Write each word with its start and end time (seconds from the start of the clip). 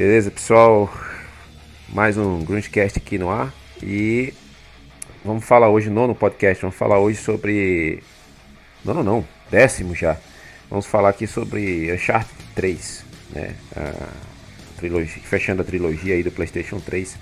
Beleza, 0.00 0.30
pessoal? 0.30 0.90
Mais 1.90 2.16
um 2.16 2.42
Grunge-cast 2.42 2.98
aqui 2.98 3.18
no 3.18 3.28
ar. 3.28 3.52
E 3.82 4.32
vamos 5.22 5.44
falar 5.44 5.68
hoje, 5.68 5.90
nono 5.90 6.14
podcast, 6.14 6.62
vamos 6.62 6.74
falar 6.74 6.98
hoje 6.98 7.18
sobre... 7.18 8.02
Nono 8.82 9.04
não, 9.04 9.28
décimo 9.50 9.94
já. 9.94 10.16
Vamos 10.70 10.86
falar 10.86 11.10
aqui 11.10 11.26
sobre 11.26 11.92
Uncharted 11.92 12.32
3, 12.54 13.04
né? 13.34 13.54
A 13.76 14.78
trilogia, 14.78 15.22
fechando 15.22 15.60
a 15.60 15.66
trilogia 15.66 16.14
aí 16.14 16.22
do 16.22 16.30
Playstation 16.30 16.80
3 16.80 17.18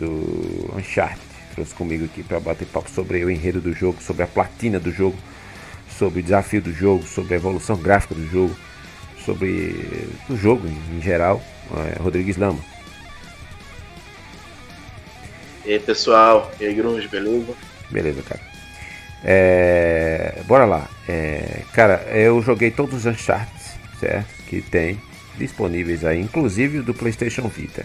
do 0.00 0.74
Uncharted. 0.76 1.22
Trouxe 1.54 1.72
comigo 1.72 2.04
aqui 2.04 2.24
para 2.24 2.40
bater 2.40 2.66
papo 2.66 2.90
sobre 2.90 3.24
o 3.24 3.30
enredo 3.30 3.60
do 3.60 3.72
jogo, 3.72 4.02
sobre 4.02 4.24
a 4.24 4.26
platina 4.26 4.80
do 4.80 4.90
jogo, 4.90 5.16
sobre 5.96 6.18
o 6.18 6.22
desafio 6.24 6.62
do 6.62 6.72
jogo, 6.72 7.04
sobre 7.04 7.34
a 7.34 7.36
evolução 7.36 7.76
gráfica 7.76 8.16
do 8.16 8.26
jogo, 8.26 8.56
sobre 9.24 10.08
o 10.28 10.34
jogo 10.34 10.66
em 10.66 11.00
geral 11.00 11.40
Rodrigues 12.00 12.36
Lama. 12.36 12.60
E 15.64 15.72
aí 15.72 15.78
pessoal, 15.80 16.50
e 16.58 16.64
aí 16.64 16.74
Grunge, 16.74 17.08
beleza? 17.08 17.54
Beleza, 17.90 18.22
cara. 18.22 18.40
É, 19.22 20.42
bora 20.46 20.64
lá. 20.64 20.88
É, 21.08 21.62
cara, 21.72 22.06
eu 22.10 22.40
joguei 22.40 22.70
todos 22.70 22.94
os 22.94 23.06
Uncharted, 23.06 23.52
certo? 24.00 24.28
Que 24.48 24.62
tem 24.62 25.00
disponíveis 25.36 26.04
aí, 26.04 26.20
inclusive 26.20 26.78
o 26.78 26.82
do 26.82 26.94
PlayStation 26.94 27.48
Vita. 27.48 27.84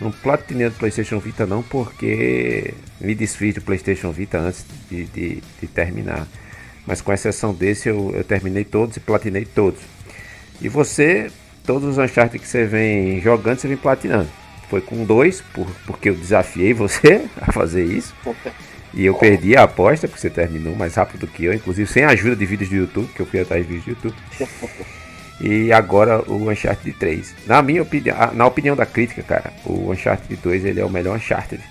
Não 0.00 0.10
platinei 0.10 0.68
do 0.68 0.76
PlayStation 0.76 1.18
Vita 1.18 1.46
não, 1.46 1.62
porque 1.62 2.74
me 3.00 3.14
desfiz 3.14 3.54
do 3.54 3.62
PlayStation 3.62 4.10
Vita 4.10 4.38
antes 4.38 4.64
de, 4.90 5.04
de, 5.06 5.42
de 5.60 5.66
terminar. 5.68 6.26
Mas 6.86 7.00
com 7.00 7.12
exceção 7.12 7.54
desse, 7.54 7.88
eu, 7.88 8.12
eu 8.14 8.24
terminei 8.24 8.64
todos 8.64 8.96
e 8.96 9.00
platinei 9.00 9.44
todos. 9.44 9.80
E 10.60 10.68
você 10.68 11.30
todos 11.64 11.88
os 11.88 11.98
Uncharted 11.98 12.38
que 12.38 12.48
você 12.48 12.64
vem 12.64 13.20
jogando, 13.20 13.58
você 13.58 13.68
vem 13.68 13.76
platinando. 13.76 14.28
Foi 14.68 14.80
com 14.80 15.04
dois, 15.04 15.40
por, 15.40 15.66
porque 15.86 16.08
eu 16.08 16.14
desafiei 16.14 16.72
você 16.72 17.26
a 17.40 17.52
fazer 17.52 17.84
isso. 17.84 18.14
E 18.94 19.04
eu 19.06 19.14
perdi 19.14 19.56
a 19.56 19.62
aposta, 19.62 20.06
porque 20.06 20.20
você 20.20 20.30
terminou 20.30 20.74
mais 20.76 20.94
rápido 20.94 21.20
do 21.20 21.26
que 21.26 21.44
eu, 21.44 21.54
inclusive 21.54 21.90
sem 21.90 22.04
ajuda 22.04 22.36
de 22.36 22.44
vídeos 22.44 22.70
do 22.70 22.76
YouTube, 22.76 23.08
que 23.14 23.20
eu 23.20 23.26
fui 23.26 23.40
atrás 23.40 23.66
de 23.66 23.72
vídeos 23.72 23.96
do 23.98 24.08
YouTube. 24.08 24.16
E 25.40 25.72
agora 25.72 26.22
o 26.30 26.50
Uncharted 26.50 26.96
3. 26.98 27.34
Na 27.46 27.62
minha 27.62 27.82
opinião, 27.82 28.16
na 28.32 28.46
opinião 28.46 28.76
da 28.76 28.86
crítica, 28.86 29.22
cara, 29.22 29.52
o 29.64 29.90
Uncharted 29.90 30.36
2 30.36 30.64
ele 30.64 30.80
é 30.80 30.84
o 30.84 30.90
melhor 30.90 31.16
Uncharted. 31.16 31.62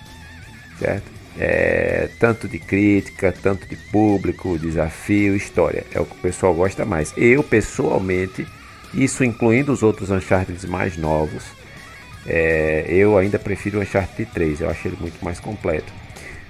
Certo? 0.80 1.09
É, 1.39 2.09
tanto 2.19 2.47
de 2.47 2.59
crítica, 2.59 3.34
tanto 3.42 3.67
de 3.67 3.75
público, 3.75 4.59
desafio, 4.59 5.36
história. 5.36 5.86
É 5.94 6.00
o 6.00 6.06
que 6.06 6.16
o 6.16 6.19
pessoal 6.19 6.53
gosta 6.53 6.86
mais. 6.86 7.14
Eu, 7.16 7.44
pessoalmente, 7.44 8.45
isso 8.94 9.23
incluindo 9.23 9.72
os 9.72 9.84
outros 9.84 10.09
Uncharted 10.09 10.66
mais 10.67 10.97
novos. 10.97 11.44
É, 12.25 12.86
eu 12.88 13.17
ainda 13.17 13.39
prefiro 13.39 13.80
o 13.80 13.81
Uncharted 13.81 14.30
3, 14.31 14.61
eu 14.61 14.70
acho 14.70 14.88
ele 14.88 14.97
muito 15.00 15.23
mais 15.23 15.39
completo. 15.39 15.92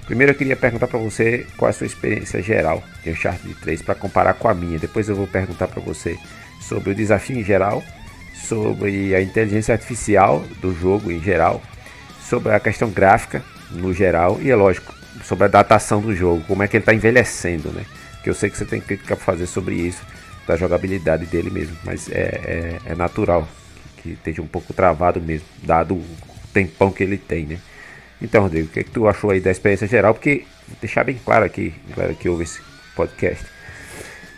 Primeiro 0.06 0.34
eu 0.34 0.36
queria 0.36 0.56
perguntar 0.56 0.88
para 0.88 1.00
você 1.00 1.46
qual 1.56 1.70
é 1.70 1.72
a 1.72 1.74
sua 1.74 1.88
experiência 1.88 2.42
geral 2.42 2.84
de 3.04 3.12
Uncharted 3.12 3.54
3 3.56 3.82
para 3.82 3.96
comparar 3.96 4.34
com 4.34 4.48
a 4.48 4.54
minha. 4.54 4.78
Depois 4.78 5.08
eu 5.08 5.16
vou 5.16 5.28
perguntar 5.28 5.68
para 5.68 5.82
você 5.82 6.18
sobre 6.60 6.92
o 6.92 6.96
desafio 6.96 7.40
em 7.40 7.44
geral, 7.44 7.84
sobre 8.48 9.16
a 9.16 9.22
inteligência 9.22 9.74
artificial 9.74 10.44
do 10.60 10.74
jogo 10.74 11.12
em 11.12 11.22
geral, 11.22 11.62
sobre 12.22 12.54
a 12.54 12.60
questão 12.60 12.90
gráfica 12.90 13.42
no 13.72 13.94
geral 13.94 14.40
e 14.42 14.50
é 14.50 14.56
lógico 14.56 14.94
sobre 15.24 15.46
a 15.46 15.48
datação 15.48 16.02
do 16.02 16.14
jogo, 16.16 16.44
como 16.48 16.64
é 16.64 16.68
que 16.68 16.76
ele 16.76 16.82
está 16.82 16.94
envelhecendo, 16.94 17.70
né? 17.70 17.86
Que 18.24 18.30
eu 18.30 18.34
sei 18.34 18.50
que 18.50 18.58
você 18.58 18.66
tem 18.66 18.82
crítica 18.82 19.16
para 19.16 19.26
fazer 19.26 19.46
sobre 19.46 19.76
isso 19.76 20.02
da 20.52 20.58
jogabilidade 20.58 21.26
dele 21.26 21.50
mesmo, 21.50 21.78
mas 21.86 22.10
é, 22.12 22.80
é, 22.86 22.92
é 22.92 22.96
natural 22.96 23.48
que, 23.98 24.04
que, 24.04 24.10
esteja 24.10 24.42
um 24.42 24.48
pouco 24.48 24.74
travado 24.74 25.22
mesmo, 25.22 25.48
dado 25.64 25.96
o 25.96 26.06
tempão 26.54 26.92
que 26.92 27.02
ele 27.02 27.18
tem, 27.18 27.46
né? 27.46 27.58
Então, 28.22 28.44
Rodrigo, 28.44 28.68
o 28.68 28.70
que, 28.70 28.82
é 28.82 28.84
que 28.84 28.92
tu 28.92 29.08
achou 29.08 29.30
aí 29.30 29.40
da 29.40 29.50
experiência 29.50 29.88
geral? 29.88 30.14
Porque, 30.14 30.44
deixar 30.82 31.06
bem 31.06 31.18
claro 31.24 31.46
aqui, 31.46 31.74
galera 31.96 32.14
que 32.14 32.28
ouve 32.28 32.44
esse 32.44 32.60
podcast, 32.96 33.46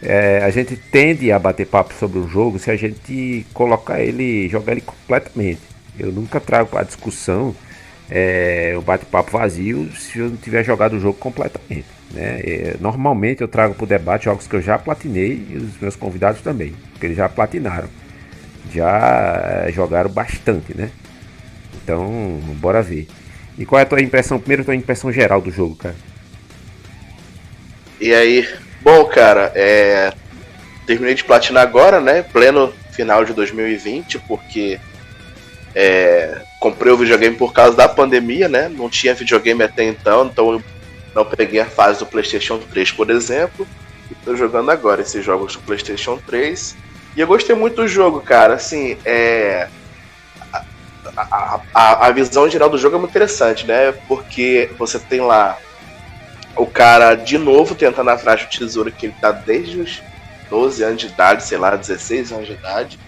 é, 0.04 0.44
a 0.44 0.52
gente 0.52 0.76
tende 0.76 1.32
a 1.32 1.40
bater 1.40 1.66
papo 1.66 1.94
sobre 1.96 2.20
um 2.20 2.30
jogo 2.30 2.60
se 2.60 2.70
a 2.70 2.76
gente 2.76 3.46
colocar 3.52 4.00
ele, 4.00 4.48
jogar 4.50 4.74
ele 4.74 4.82
completamente. 4.82 5.62
Eu 5.98 6.12
nunca 6.12 6.40
trago 6.40 6.78
a 6.78 6.84
discussão 6.84 7.56
é, 8.10 8.74
o 8.78 8.82
bate-papo 8.82 9.32
vazio 9.32 9.90
se 9.96 10.20
eu 10.20 10.30
não 10.30 10.38
tiver 10.38 10.64
jogado 10.64 10.94
o 10.96 11.00
jogo 11.00 11.18
completamente. 11.18 11.86
Né? 12.12 12.40
É, 12.44 12.76
normalmente 12.80 13.42
eu 13.42 13.48
trago 13.48 13.74
para 13.74 13.84
o 13.84 13.88
debate 13.88 14.26
jogos 14.26 14.48
que 14.48 14.56
eu 14.56 14.62
já 14.62 14.78
platinei 14.78 15.48
e 15.50 15.58
os 15.58 15.80
meus 15.80 15.96
convidados 15.96 16.42
também, 16.42 16.76
porque 16.92 17.08
eles 17.08 17.18
já 17.18 17.28
platinaram, 17.28 17.90
já 18.72 19.66
é, 19.66 19.72
jogaram 19.72 20.10
bastante, 20.10 20.78
né? 20.78 20.92
Então, 21.84 22.40
bora 22.60 22.82
ver. 22.82 23.08
E 23.58 23.66
qual 23.66 23.80
é 23.80 23.84
a 23.84 23.86
tua 23.86 24.02
impressão, 24.02 24.40
primeiro 24.40 24.64
tua 24.64 24.76
impressão 24.76 25.12
geral 25.12 25.42
do 25.42 25.52
jogo, 25.52 25.76
cara? 25.76 25.96
E 28.00 28.14
aí, 28.14 28.48
bom, 28.82 29.06
cara, 29.06 29.52
é... 29.56 30.12
terminei 30.86 31.14
de 31.14 31.24
platinar 31.24 31.64
agora, 31.64 32.00
né? 32.00 32.22
Pleno 32.22 32.74
final 32.92 33.26
de 33.26 33.34
2020, 33.34 34.20
porque 34.20 34.80
é... 35.76 36.42
comprei 36.60 36.92
o 36.92 36.98
videogame 36.98 37.36
por 37.36 37.54
causa 37.54 37.76
da 37.76 37.88
pandemia, 37.88 38.48
né? 38.48 38.70
Não 38.70 38.90
tinha 38.90 39.14
videogame 39.14 39.64
até 39.64 39.84
então, 39.84 40.26
então 40.26 40.54
eu 40.54 40.64
não 41.16 41.26
peguei 41.26 41.60
a 41.60 41.66
fase 41.66 42.00
do 42.00 42.06
PlayStation 42.06 42.58
3, 42.58 42.92
por 42.92 43.10
exemplo. 43.10 43.68
Estou 44.12 44.36
jogando 44.36 44.72
agora 44.72 45.02
esses 45.02 45.24
jogos 45.24 45.54
do 45.54 45.62
PlayStation 45.62 46.18
3. 46.18 46.76
E 47.16 47.22
eu 47.22 47.28
gostei 47.28 47.56
muito 47.56 47.76
do 47.76 47.88
jogo, 47.88 48.22
cara. 48.22 48.56
Assim, 48.56 48.98
é. 49.06 49.68
A, 51.16 51.62
a, 51.74 52.08
a 52.08 52.12
visão 52.12 52.50
geral 52.50 52.70
do 52.70 52.78
jogo 52.78 52.96
é 52.96 53.00
muito 53.00 53.12
interessante, 53.12 53.68
né? 53.68 53.92
Porque 54.08 54.72
você 54.78 54.98
tem 54.98 55.22
lá 55.22 55.58
o 56.56 56.66
cara 56.66 57.16
de 57.16 57.38
novo 57.38 57.76
tentando 57.76 58.10
atrás 58.10 58.44
do 58.44 58.50
tesouro 58.50 58.92
que 58.92 59.08
ele 59.08 59.16
tá 59.20 59.32
desde 59.32 59.80
os 59.80 60.02
12 60.50 60.84
anos 60.84 61.02
de 61.02 61.08
idade, 61.08 61.44
sei 61.44 61.58
lá, 61.58 61.76
16 61.76 62.32
anos 62.32 62.48
de 62.48 62.54
idade. 62.54 63.00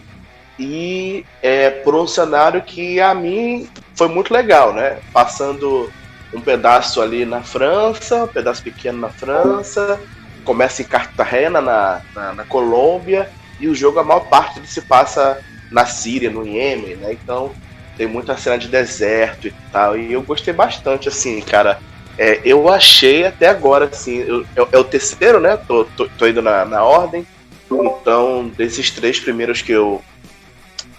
E 0.58 1.26
é 1.42 1.70
por 1.70 1.96
um 1.96 2.08
cenário 2.08 2.62
que 2.62 3.00
a 3.02 3.14
mim 3.14 3.68
foi 3.94 4.08
muito 4.08 4.34
legal, 4.34 4.74
né? 4.74 5.00
Passando 5.12 5.92
um 6.34 6.42
pedaço 6.42 7.02
ali 7.02 7.26
na 7.26 7.42
França, 7.42 8.24
um 8.24 8.28
pedaço 8.28 8.64
pequeno 8.64 9.00
na 9.00 9.10
França, 9.10 10.00
começa 10.44 10.82
em 10.82 10.86
Cartagena, 10.86 11.60
na, 11.60 12.02
na, 12.14 12.34
na 12.34 12.46
Colômbia, 12.46 13.30
e 13.60 13.68
o 13.68 13.76
jogo, 13.76 14.00
a 14.00 14.04
maior 14.04 14.22
parte 14.28 14.56
dele 14.56 14.68
se 14.68 14.82
passa 14.82 15.42
na 15.72 15.86
Síria, 15.86 16.30
no 16.30 16.46
Iêmen, 16.46 16.96
né? 16.98 17.14
Então 17.14 17.52
tem 17.98 18.08
muita 18.08 18.38
cena 18.38 18.58
de 18.58 18.68
deserto 18.68 19.48
e 19.48 19.54
tal, 19.72 19.98
e 19.98 20.14
eu 20.14 20.22
gostei 20.22 20.54
bastante, 20.54 21.08
assim, 21.08 21.42
cara. 21.42 21.80
É, 22.18 22.40
eu 22.46 22.70
achei 22.70 23.26
até 23.26 23.48
agora, 23.48 23.86
assim, 23.86 24.20
eu, 24.20 24.46
é, 24.56 24.68
é 24.72 24.78
o 24.78 24.84
terceiro, 24.84 25.40
né? 25.40 25.58
Tô, 25.58 25.84
tô, 25.84 26.08
tô 26.18 26.28
indo 26.28 26.42
na, 26.42 26.64
na 26.64 26.84
ordem. 26.84 27.26
Então, 27.70 28.48
desses 28.56 28.92
três 28.92 29.20
primeiros 29.20 29.62
que 29.62 29.72
eu, 29.72 30.02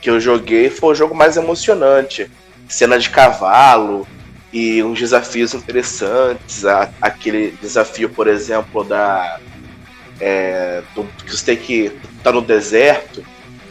que 0.06 0.10
eu 0.10 0.20
joguei, 0.20 0.70
foi 0.70 0.92
o 0.92 0.94
jogo 0.94 1.16
mais 1.16 1.36
emocionante. 1.36 2.30
Cena 2.68 2.96
de 2.96 3.10
cavalo, 3.10 4.06
e 4.52 4.80
uns 4.80 5.00
desafios 5.00 5.52
interessantes. 5.52 6.64
A, 6.64 6.88
aquele 7.02 7.50
desafio, 7.60 8.08
por 8.08 8.28
exemplo, 8.28 8.84
da. 8.84 9.40
É, 10.20 10.80
do, 10.94 11.02
que 11.24 11.36
você 11.36 11.44
tem 11.44 11.56
que 11.56 11.90
tá 12.22 12.30
no 12.30 12.40
deserto. 12.40 13.24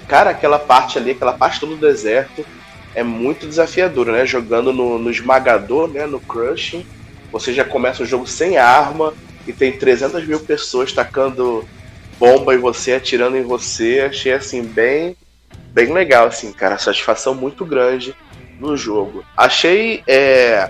Cara, 0.09 0.31
aquela 0.31 0.59
parte 0.59 0.97
ali, 0.97 1.11
aquela 1.11 1.31
parte 1.31 1.65
do 1.65 1.77
deserto 1.77 2.45
é 2.93 3.01
muito 3.01 3.47
desafiadora, 3.47 4.11
né? 4.11 4.25
Jogando 4.25 4.73
no, 4.73 4.99
no 4.99 5.09
esmagador, 5.09 5.87
né? 5.87 6.05
No 6.05 6.19
crushing. 6.19 6.85
Você 7.31 7.53
já 7.53 7.63
começa 7.63 8.03
o 8.03 8.05
jogo 8.05 8.27
sem 8.27 8.57
arma 8.57 9.13
e 9.47 9.53
tem 9.53 9.71
300 9.71 10.27
mil 10.27 10.41
pessoas 10.41 10.91
tacando 10.91 11.65
bomba 12.19 12.53
em 12.53 12.57
você, 12.57 12.91
atirando 12.91 13.37
em 13.37 13.43
você. 13.43 14.01
Achei 14.01 14.33
assim 14.33 14.63
bem, 14.63 15.15
bem 15.75 15.91
legal, 15.91 16.27
assim, 16.27 16.53
cara. 16.53 16.77
Satisfação 16.77 17.35
muito 17.35 17.65
grande 17.65 18.15
no 18.57 18.77
jogo. 18.77 19.25
Achei 19.35 20.01
é, 20.07 20.69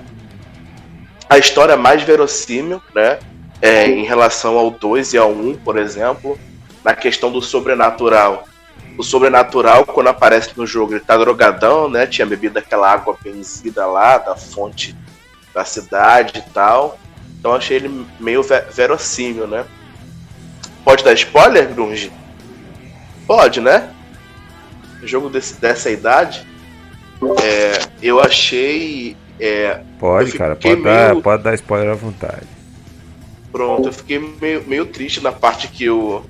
a 1.29 1.37
história 1.37 1.77
mais 1.77 2.01
verossímil, 2.01 2.81
né? 2.93 3.19
É, 3.61 3.87
em 3.87 4.03
relação 4.03 4.57
ao 4.57 4.69
2 4.69 5.13
e 5.13 5.17
ao 5.17 5.31
1, 5.31 5.49
um, 5.49 5.55
por 5.55 5.77
exemplo, 5.77 6.37
na 6.83 6.93
questão 6.95 7.31
do 7.31 7.41
sobrenatural. 7.41 8.47
O 8.97 9.03
sobrenatural, 9.03 9.85
quando 9.85 10.07
aparece 10.07 10.51
no 10.57 10.65
jogo, 10.65 10.93
ele 10.93 10.99
tá 10.99 11.15
drogadão, 11.15 11.87
né? 11.87 12.07
Tinha 12.07 12.25
bebido 12.25 12.57
aquela 12.57 12.91
água 12.91 13.15
benzida 13.23 13.85
lá, 13.85 14.17
da 14.17 14.35
fonte 14.35 14.95
da 15.53 15.63
cidade 15.63 16.39
e 16.39 16.49
tal. 16.51 16.97
Então 17.39 17.53
achei 17.53 17.77
ele 17.77 18.05
meio 18.19 18.41
verossímil, 18.43 19.47
né? 19.47 19.65
Pode 20.83 21.03
dar 21.03 21.13
spoiler, 21.13 21.67
Grunge? 21.73 22.11
Pode, 23.27 23.61
né? 23.61 23.95
Jogo 25.05 25.29
desse, 25.29 25.59
dessa 25.59 25.89
idade. 25.89 26.45
É, 27.41 27.87
eu 28.01 28.19
achei. 28.19 29.15
É, 29.39 29.81
pode, 29.99 30.31
eu 30.31 30.37
cara, 30.37 30.55
pode, 30.55 30.75
meio... 30.75 30.83
dar, 30.83 31.15
pode 31.21 31.43
dar 31.43 31.53
spoiler 31.55 31.91
à 31.91 31.95
vontade. 31.95 32.47
Pronto, 33.51 33.87
eu 33.87 33.93
fiquei 33.93 34.19
meio, 34.19 34.63
meio 34.67 34.85
triste 34.85 35.21
na 35.21 35.31
parte 35.31 35.67
que 35.69 35.89
o, 35.89 36.23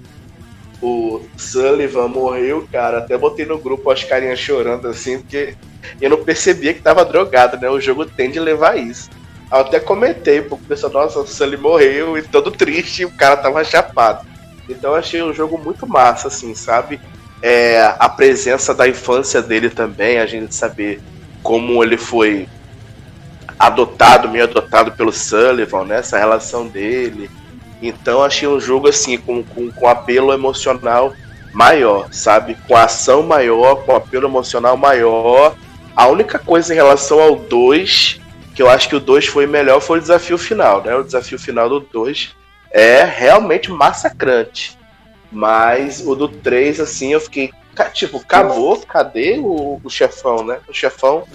o 0.81 1.21
Sullivan 1.37 2.07
morreu, 2.07 2.67
cara. 2.71 2.99
Até 2.99 3.17
botei 3.17 3.45
no 3.45 3.57
grupo 3.57 3.89
as 3.89 4.03
carinhas 4.03 4.39
chorando 4.39 4.87
assim, 4.87 5.19
porque 5.19 5.55
eu 5.99 6.09
não 6.09 6.23
percebia 6.23 6.73
que 6.73 6.81
tava 6.81 7.05
drogado, 7.05 7.57
né? 7.57 7.69
O 7.69 7.79
jogo 7.79 8.05
tende 8.05 8.37
a 8.37 8.43
levar 8.43 8.77
isso. 8.77 9.09
Eu 9.51 9.59
até 9.59 9.79
comentei, 9.79 10.41
porque 10.41 10.65
o 10.65 10.67
pessoal, 10.67 10.93
nossa, 10.93 11.19
o 11.19 11.27
Sully 11.27 11.57
morreu 11.57 12.17
e 12.17 12.21
todo 12.21 12.51
triste 12.51 13.03
e 13.03 13.05
o 13.05 13.11
cara 13.11 13.37
tava 13.37 13.63
chapado. 13.63 14.25
Então 14.67 14.91
eu 14.91 14.97
achei 14.97 15.21
um 15.21 15.33
jogo 15.33 15.57
muito 15.57 15.87
massa, 15.87 16.27
assim, 16.27 16.53
sabe? 16.55 16.99
É, 17.47 17.93
a 17.99 18.09
presença 18.09 18.73
da 18.73 18.87
infância 18.87 19.39
dele 19.39 19.69
também, 19.69 20.17
a 20.17 20.25
gente 20.25 20.55
saber 20.55 20.99
como 21.43 21.83
ele 21.83 21.95
foi 21.95 22.49
adotado, 23.59 24.27
meio 24.27 24.45
adotado 24.45 24.93
pelo 24.93 25.11
Sullivan, 25.11 25.83
né? 25.85 25.99
Essa 25.99 26.17
relação 26.17 26.65
dele. 26.65 27.29
Então 27.83 28.23
achei 28.23 28.47
um 28.47 28.59
jogo 28.59 28.87
assim, 28.87 29.19
com, 29.19 29.43
com, 29.43 29.71
com 29.71 29.87
apelo 29.87 30.33
emocional 30.33 31.13
maior, 31.53 32.11
sabe? 32.11 32.57
Com 32.67 32.75
ação 32.75 33.21
maior, 33.21 33.75
com 33.85 33.95
apelo 33.95 34.25
emocional 34.25 34.75
maior. 34.75 35.55
A 35.95 36.07
única 36.07 36.39
coisa 36.39 36.73
em 36.73 36.75
relação 36.75 37.19
ao 37.19 37.35
2, 37.35 38.21
que 38.55 38.61
eu 38.63 38.67
acho 38.67 38.89
que 38.89 38.95
o 38.95 38.99
2 38.99 39.27
foi 39.27 39.45
melhor, 39.45 39.79
foi 39.81 39.99
o 39.99 40.01
desafio 40.01 40.39
final, 40.39 40.81
né? 40.81 40.95
O 40.95 41.03
desafio 41.03 41.37
final 41.37 41.69
do 41.69 41.79
2 41.79 42.35
é 42.71 43.03
realmente 43.03 43.69
massacrante. 43.69 44.75
Mas 45.35 45.99
o 45.99 46.15
do 46.15 46.29
3, 46.29 46.79
assim, 46.79 47.11
eu 47.11 47.19
fiquei. 47.19 47.51
Tipo, 47.91 48.19
acabou, 48.19 48.79
cadê 48.87 49.37
o, 49.37 49.81
o 49.83 49.89
chefão, 49.89 50.45
né? 50.45 50.59
O 50.65 50.73
chefão 50.73 51.27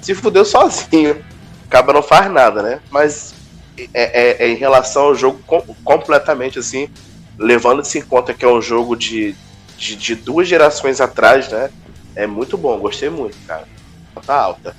se 0.00 0.14
fudeu 0.14 0.44
sozinho. 0.44 1.24
Acaba 1.66 1.92
não 1.92 2.00
faz 2.00 2.30
nada, 2.30 2.62
né? 2.62 2.80
Mas 2.88 3.34
é, 3.92 4.44
é, 4.44 4.44
é 4.44 4.48
em 4.48 4.54
relação 4.54 5.06
ao 5.06 5.14
jogo 5.16 5.40
com, 5.44 5.60
completamente 5.82 6.60
assim, 6.60 6.88
levando-se 7.36 7.98
em 7.98 8.02
conta 8.02 8.32
que 8.32 8.44
é 8.44 8.48
um 8.48 8.62
jogo 8.62 8.94
de, 8.94 9.34
de, 9.76 9.96
de, 9.96 10.14
duas 10.14 10.46
gerações 10.46 11.00
atrás, 11.00 11.48
né? 11.48 11.68
É 12.14 12.28
muito 12.28 12.56
bom, 12.56 12.78
gostei 12.78 13.10
muito, 13.10 13.36
cara. 13.44 13.66
Tá 14.24 14.36
alta. 14.36 14.76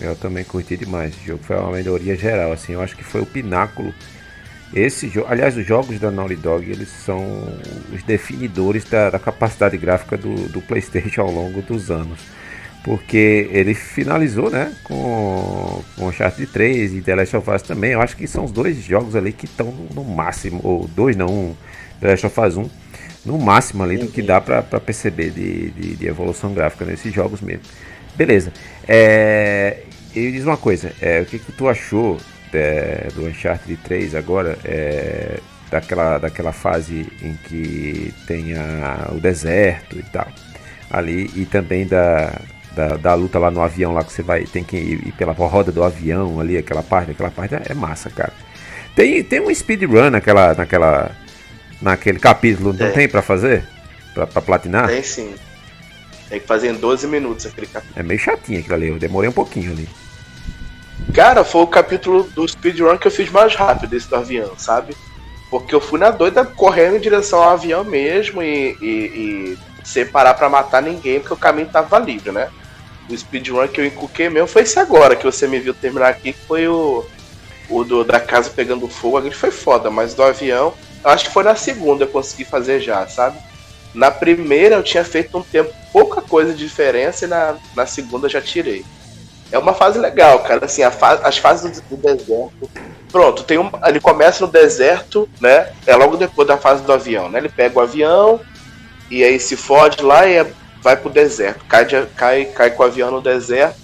Eu 0.00 0.14
também 0.14 0.44
curti 0.44 0.76
demais. 0.76 1.12
O 1.16 1.26
jogo 1.26 1.42
foi 1.42 1.56
uma 1.56 1.72
melhoria 1.72 2.16
geral, 2.16 2.52
assim. 2.52 2.74
Eu 2.74 2.82
acho 2.82 2.96
que 2.96 3.02
foi 3.02 3.20
o 3.20 3.26
pináculo. 3.26 3.92
Esse 4.74 5.10
aliás, 5.26 5.56
os 5.56 5.66
jogos 5.66 5.98
da 5.98 6.10
Naughty 6.10 6.36
Dog 6.36 6.70
eles 6.70 6.88
são 6.88 7.20
os 7.92 8.02
definidores 8.04 8.84
da, 8.84 9.10
da 9.10 9.18
capacidade 9.18 9.76
gráfica 9.76 10.16
do, 10.16 10.48
do 10.48 10.60
PlayStation 10.60 11.22
ao 11.22 11.30
longo 11.30 11.60
dos 11.62 11.90
anos 11.90 12.20
porque 12.82 13.48
ele 13.52 13.74
finalizou, 13.74 14.50
né, 14.50 14.72
com, 14.84 15.82
com 15.96 16.08
Uncharted 16.08 16.46
3 16.46 16.94
e 16.94 17.02
The 17.02 17.14
Last 17.14 17.36
of 17.36 17.50
Us 17.50 17.62
também. 17.62 17.92
Eu 17.92 18.00
acho 18.00 18.16
que 18.16 18.26
são 18.26 18.44
os 18.44 18.52
dois 18.52 18.82
jogos 18.82 19.14
ali 19.14 19.32
que 19.32 19.44
estão 19.44 19.72
no, 19.94 20.04
máximo, 20.04 20.60
ou 20.64 20.88
dois 20.88 21.16
não, 21.16 21.28
um, 21.28 21.56
The 22.00 22.08
Last 22.08 22.26
of 22.26 22.40
Us 22.40 22.56
1, 22.56 22.70
no 23.26 23.38
máximo 23.38 23.82
ali 23.82 23.98
do 23.98 24.08
que 24.08 24.22
dá 24.22 24.40
para 24.40 24.62
perceber 24.62 25.30
de, 25.30 25.70
de, 25.70 25.96
de, 25.96 26.06
evolução 26.06 26.54
gráfica 26.54 26.84
nesses 26.84 27.12
jogos 27.12 27.40
mesmo. 27.40 27.62
Beleza. 28.16 28.52
É, 28.88 29.82
e 30.14 30.32
diz 30.32 30.44
uma 30.44 30.56
coisa, 30.56 30.92
é, 31.00 31.20
o 31.20 31.26
que, 31.26 31.38
que 31.38 31.52
tu 31.52 31.68
achou 31.68 32.16
é, 32.52 33.08
do 33.14 33.26
Uncharted 33.26 33.76
3 33.84 34.14
agora? 34.14 34.58
É, 34.64 35.38
daquela, 35.70 36.18
daquela 36.18 36.52
fase 36.52 37.06
em 37.22 37.34
que 37.44 38.12
tem 38.26 38.54
a, 38.56 39.10
o 39.12 39.20
deserto 39.20 39.96
e 39.98 40.02
tal 40.02 40.26
ali 40.90 41.30
e 41.36 41.46
também 41.46 41.86
da, 41.86 42.40
da, 42.74 42.96
da, 42.96 43.14
luta 43.14 43.38
lá 43.38 43.50
no 43.50 43.62
avião, 43.62 43.92
lá 43.92 44.02
que 44.02 44.12
você 44.12 44.22
vai, 44.22 44.44
tem 44.44 44.64
que 44.64 44.76
ir 44.76 45.12
pela 45.16 45.32
roda 45.32 45.70
do 45.70 45.84
avião 45.84 46.40
ali, 46.40 46.58
aquela 46.58 46.82
parte, 46.82 47.12
aquela 47.12 47.30
parte 47.30 47.54
é, 47.54 47.72
massa, 47.74 48.10
cara. 48.10 48.32
Tem, 48.94 49.22
tem 49.22 49.40
um 49.40 49.54
speedrun 49.54 50.10
naquela, 50.10 50.52
naquela, 50.54 51.12
naquele 51.80 52.18
capítulo, 52.18 52.72
não 52.72 52.90
tem 52.90 53.08
para 53.08 53.22
fazer? 53.22 53.64
Pra, 54.12 54.26
pra 54.26 54.42
platinar? 54.42 54.88
Tem 54.88 55.02
sim. 55.02 55.32
Tem 56.28 56.40
que 56.40 56.46
fazer 56.46 56.70
em 56.70 56.74
12 56.74 57.06
minutos 57.06 57.46
aquele 57.46 57.68
capítulo. 57.68 57.98
É 57.98 58.02
meio 58.02 58.18
chatinho 58.18 58.58
aquilo 58.58 58.74
ali, 58.74 58.88
eu 58.88 58.98
demorei 58.98 59.30
um 59.30 59.32
pouquinho 59.32 59.70
ali. 59.70 59.88
Cara, 61.14 61.44
foi 61.44 61.62
o 61.62 61.66
capítulo 61.66 62.24
do 62.24 62.46
speedrun 62.46 62.96
que 62.96 63.06
eu 63.06 63.10
fiz 63.10 63.30
mais 63.30 63.54
rápido, 63.54 63.94
esse 63.94 64.08
do 64.08 64.16
avião, 64.16 64.52
sabe? 64.56 64.96
Porque 65.50 65.74
eu 65.74 65.80
fui 65.80 65.98
na 65.98 66.10
doida 66.10 66.44
correndo 66.44 66.96
em 66.96 67.00
direção 67.00 67.42
ao 67.42 67.50
avião 67.50 67.82
mesmo 67.82 68.42
e, 68.42 68.76
e, 68.80 68.86
e 68.86 69.58
sem 69.84 70.06
parar 70.06 70.34
pra 70.34 70.48
matar 70.48 70.80
ninguém, 70.80 71.18
porque 71.18 71.34
o 71.34 71.36
caminho 71.36 71.68
tava 71.68 71.98
livre, 71.98 72.30
né? 72.30 72.48
o 73.12 73.18
speedrun 73.18 73.66
que 73.68 73.80
eu 73.80 73.86
encuquei 73.86 74.28
mesmo 74.28 74.46
foi 74.46 74.62
esse 74.62 74.78
agora, 74.78 75.16
que 75.16 75.24
você 75.24 75.46
me 75.46 75.58
viu 75.58 75.74
terminar 75.74 76.08
aqui, 76.08 76.32
que 76.32 76.46
foi 76.46 76.68
o, 76.68 77.04
o 77.68 77.84
do, 77.84 78.04
da 78.04 78.20
casa 78.20 78.50
pegando 78.50 78.88
fogo. 78.88 79.18
Aquele 79.18 79.34
foi 79.34 79.50
foda, 79.50 79.90
mas 79.90 80.14
do 80.14 80.22
avião, 80.22 80.74
eu 81.04 81.10
acho 81.10 81.26
que 81.26 81.32
foi 81.32 81.44
na 81.44 81.54
segunda 81.54 82.04
eu 82.04 82.08
consegui 82.08 82.44
fazer 82.44 82.80
já, 82.80 83.06
sabe? 83.06 83.38
Na 83.92 84.10
primeira 84.10 84.76
eu 84.76 84.82
tinha 84.82 85.04
feito 85.04 85.36
um 85.36 85.42
tempo, 85.42 85.72
pouca 85.92 86.20
coisa 86.22 86.52
de 86.52 86.64
diferença, 86.64 87.24
e 87.24 87.28
na, 87.28 87.56
na 87.74 87.86
segunda 87.86 88.26
eu 88.26 88.30
já 88.30 88.40
tirei. 88.40 88.84
É 89.52 89.58
uma 89.58 89.74
fase 89.74 89.98
legal, 89.98 90.40
cara. 90.40 90.64
Assim, 90.64 90.82
as 90.82 91.38
fases 91.38 91.80
do, 91.80 91.96
do, 91.96 91.96
deserto. 91.96 92.70
Pronto, 93.10 93.42
tem 93.42 93.58
um, 93.58 93.70
ele 93.84 94.00
começa 94.00 94.44
no 94.44 94.52
deserto, 94.52 95.28
né? 95.40 95.72
É 95.86 95.96
logo 95.96 96.16
depois 96.16 96.46
da 96.46 96.56
fase 96.56 96.82
do 96.82 96.92
avião, 96.92 97.28
né? 97.28 97.40
Ele 97.40 97.48
pega 97.48 97.78
o 97.78 97.82
avião 97.82 98.40
e 99.10 99.24
aí 99.24 99.40
se 99.40 99.56
fode 99.56 100.02
lá 100.02 100.26
e 100.26 100.36
é 100.36 100.52
vai 100.82 100.96
pro 100.96 101.10
deserto, 101.10 101.64
cai, 101.66 101.84
de, 101.84 102.06
cai, 102.16 102.46
cai 102.46 102.70
com 102.70 102.82
o 102.82 102.86
avião 102.86 103.10
no 103.10 103.20
deserto. 103.20 103.78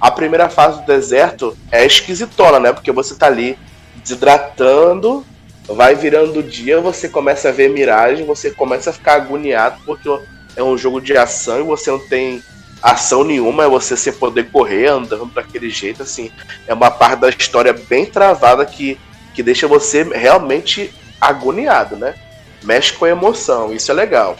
A 0.00 0.10
primeira 0.10 0.48
fase 0.48 0.80
do 0.80 0.86
deserto 0.86 1.56
é 1.72 1.84
esquisitona, 1.84 2.60
né? 2.60 2.72
Porque 2.72 2.92
você 2.92 3.14
tá 3.14 3.26
ali 3.26 3.58
desidratando, 3.96 5.26
vai 5.66 5.94
virando 5.94 6.38
o 6.38 6.42
dia, 6.42 6.80
você 6.80 7.08
começa 7.08 7.48
a 7.48 7.52
ver 7.52 7.68
miragem, 7.68 8.24
você 8.24 8.50
começa 8.50 8.90
a 8.90 8.92
ficar 8.92 9.14
agoniado 9.14 9.80
porque 9.84 10.08
é 10.54 10.62
um 10.62 10.78
jogo 10.78 11.00
de 11.00 11.16
ação 11.16 11.60
e 11.60 11.64
você 11.64 11.90
não 11.90 11.98
tem 11.98 12.42
ação 12.82 13.24
nenhuma, 13.24 13.64
é 13.64 13.68
você 13.68 13.96
sem 13.96 14.12
poder 14.12 14.50
correr, 14.50 14.86
andando 14.86 15.26
daquele 15.26 15.70
jeito, 15.70 16.02
assim. 16.02 16.30
É 16.66 16.74
uma 16.74 16.90
parte 16.90 17.20
da 17.20 17.28
história 17.28 17.72
bem 17.72 18.06
travada 18.06 18.64
que, 18.64 18.98
que 19.34 19.42
deixa 19.42 19.66
você 19.66 20.02
realmente 20.02 20.92
agoniado, 21.20 21.96
né? 21.96 22.14
Mexe 22.62 22.92
com 22.92 23.04
a 23.04 23.10
emoção, 23.10 23.72
isso 23.72 23.90
é 23.90 23.94
legal 23.94 24.36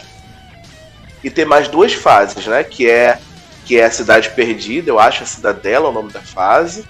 e 1.23 1.31
tem 1.31 1.45
mais 1.45 1.69
duas 1.69 1.93
fases, 1.93 2.47
né? 2.47 2.63
Que 2.65 2.89
é 2.89 3.19
que 3.65 3.79
é 3.79 3.85
a 3.85 3.91
cidade 3.91 4.31
perdida, 4.31 4.89
eu 4.89 4.99
acho 4.99 5.23
a 5.23 5.27
cidadela 5.27 5.89
é 5.89 5.91
o 5.91 5.93
nome 5.93 6.11
da 6.11 6.23
fase, 6.23 6.87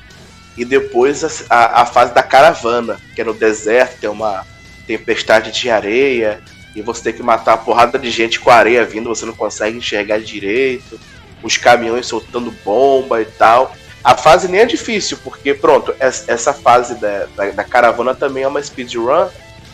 e 0.57 0.65
depois 0.65 1.25
a, 1.25 1.29
a, 1.51 1.83
a, 1.83 1.87
fase 1.87 2.15
da 2.15 2.23
caravana, 2.23 3.01
que 3.17 3.21
é 3.21 3.25
no 3.25 3.35
deserto, 3.35 3.99
tem 3.99 4.09
uma 4.09 4.47
tempestade 4.87 5.51
de 5.51 5.69
areia, 5.69 6.41
e 6.77 6.81
você 6.81 7.03
tem 7.03 7.13
que 7.15 7.23
matar 7.23 7.55
a 7.55 7.57
porrada 7.57 7.99
de 7.99 8.09
gente 8.13 8.39
com 8.39 8.49
areia 8.49 8.85
vindo, 8.85 9.09
você 9.09 9.27
não 9.27 9.33
consegue 9.33 9.77
enxergar 9.77 10.21
direito, 10.21 11.01
os 11.43 11.57
caminhões 11.57 12.07
soltando 12.07 12.53
bomba 12.65 13.21
e 13.21 13.25
tal. 13.25 13.75
A 14.03 14.17
fase 14.17 14.49
nem 14.49 14.61
é 14.61 14.65
difícil, 14.65 15.19
porque 15.23 15.55
pronto, 15.55 15.95
essa 15.99 16.53
fase 16.53 16.95
da, 16.95 17.27
da, 17.37 17.51
da 17.51 17.65
caravana 17.65 18.15
também 18.15 18.45
é 18.45 18.49
uma 18.49 18.63
speedrun. 18.63 19.29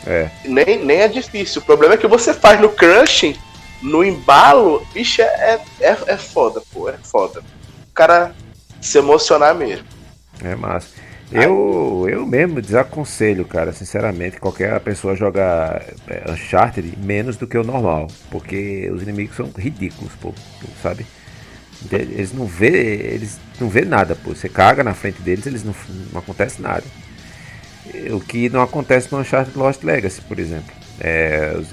É. 0.07 0.29
Nem, 0.45 0.85
nem 0.85 1.01
é 1.01 1.09
difícil. 1.09 1.63
O 1.63 1.65
problema 1.65 1.95
é 1.95 1.97
que 1.97 2.07
você 2.07 2.35
faz 2.35 2.61
no 2.61 2.69
Crushing 2.69 3.37
no 3.85 4.03
embalo, 4.03 4.85
bicho, 4.95 5.21
é, 5.21 5.61
é, 5.81 5.97
é 6.07 6.17
foda, 6.17 6.63
pô, 6.73 6.89
é 6.89 6.97
foda. 7.03 7.41
O 7.41 7.93
cara 7.93 8.35
se 8.81 8.99
emocionar 8.99 9.55
mesmo. 9.55 9.87
É 10.43 10.55
massa. 10.57 10.89
Eu, 11.31 12.07
eu 12.09 12.27
mesmo 12.27 12.63
desaconselho, 12.63 13.45
cara, 13.45 13.73
sinceramente, 13.73 14.39
qualquer 14.39 14.79
pessoa 14.81 15.17
jogar 15.17 15.83
é, 16.09 16.31
Uncharted 16.31 16.97
menos 16.99 17.37
do 17.37 17.47
que 17.47 17.59
o 17.59 17.65
normal. 17.65 18.09
Porque 18.31 18.91
os 18.91 19.03
inimigos 19.03 19.37
são 19.37 19.51
ridículos, 19.57 20.13
pô, 20.21 20.33
sabe? 20.83 21.07
Eles 21.91 22.33
não 22.33 22.47
vê, 22.47 23.13
eles 23.13 23.39
não 23.61 23.69
vê 23.69 23.85
nada, 23.85 24.15
pô. 24.15 24.35
Você 24.35 24.49
caga 24.49 24.83
na 24.83 24.95
frente 24.95 25.21
deles, 25.23 25.47
eles 25.47 25.65
não, 25.65 25.75
não 26.13 26.21
acontece 26.21 26.61
nada. 26.61 26.85
O 28.11 28.21
que 28.21 28.49
não 28.49 28.63
acontece 28.63 29.09
no 29.13 29.21
Uncharted 29.21 29.57
Lost 29.57 29.83
Legacy, 29.83 30.21
por 30.23 30.39
exemplo. 30.39 30.73
É, 31.01 31.55
os, 31.57 31.73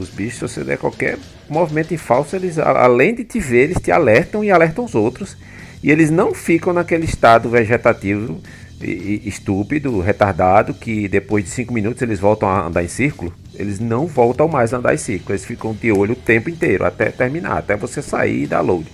os, 0.00 0.08
bichos, 0.10 0.34
se 0.34 0.40
você 0.40 0.64
der 0.64 0.78
qualquer 0.78 1.18
movimento 1.48 1.92
em 1.92 1.96
falso, 1.96 2.34
eles, 2.34 2.58
além 2.58 3.14
de 3.14 3.24
te 3.24 3.38
ver, 3.38 3.64
eles 3.64 3.78
te 3.78 3.92
alertam 3.92 4.42
e 4.42 4.50
alertam 4.50 4.84
os 4.84 4.94
outros. 4.94 5.36
E 5.82 5.90
eles 5.90 6.10
não 6.10 6.34
ficam 6.34 6.72
naquele 6.72 7.04
estado 7.04 7.48
vegetativo 7.48 8.40
estúpido, 8.84 10.00
retardado, 10.00 10.74
que 10.74 11.08
depois 11.08 11.44
de 11.44 11.50
5 11.50 11.72
minutos 11.72 12.02
eles 12.02 12.18
voltam 12.18 12.48
a 12.48 12.66
andar 12.66 12.82
em 12.82 12.88
círculo. 12.88 13.32
Eles 13.54 13.78
não 13.78 14.06
voltam 14.06 14.48
mais 14.48 14.74
a 14.74 14.78
andar 14.78 14.94
em 14.94 14.98
círculo. 14.98 15.32
Eles 15.32 15.44
ficam 15.44 15.72
de 15.72 15.92
olho 15.92 16.12
o 16.12 16.16
tempo 16.16 16.50
inteiro, 16.50 16.84
até 16.84 17.10
terminar, 17.10 17.58
até 17.58 17.76
você 17.76 18.02
sair 18.02 18.42
e 18.42 18.46
dar 18.46 18.60
load. 18.60 18.86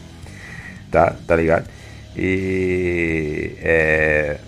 Tá, 0.91 1.15
tá 1.27 1.37
ligado? 1.37 1.67
E 2.17 3.53
é, 3.61 4.39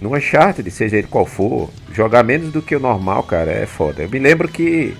no 0.00 0.16
Uncharted, 0.16 0.70
seja 0.70 0.96
ele 0.96 1.06
qual 1.06 1.26
for, 1.26 1.70
jogar 1.92 2.22
menos 2.22 2.52
do 2.52 2.62
que 2.62 2.74
o 2.74 2.80
normal, 2.80 3.22
cara, 3.22 3.50
é 3.50 3.66
foda. 3.66 4.02
Eu 4.02 4.08
me 4.08 4.18
lembro 4.18 4.48
que 4.48 4.94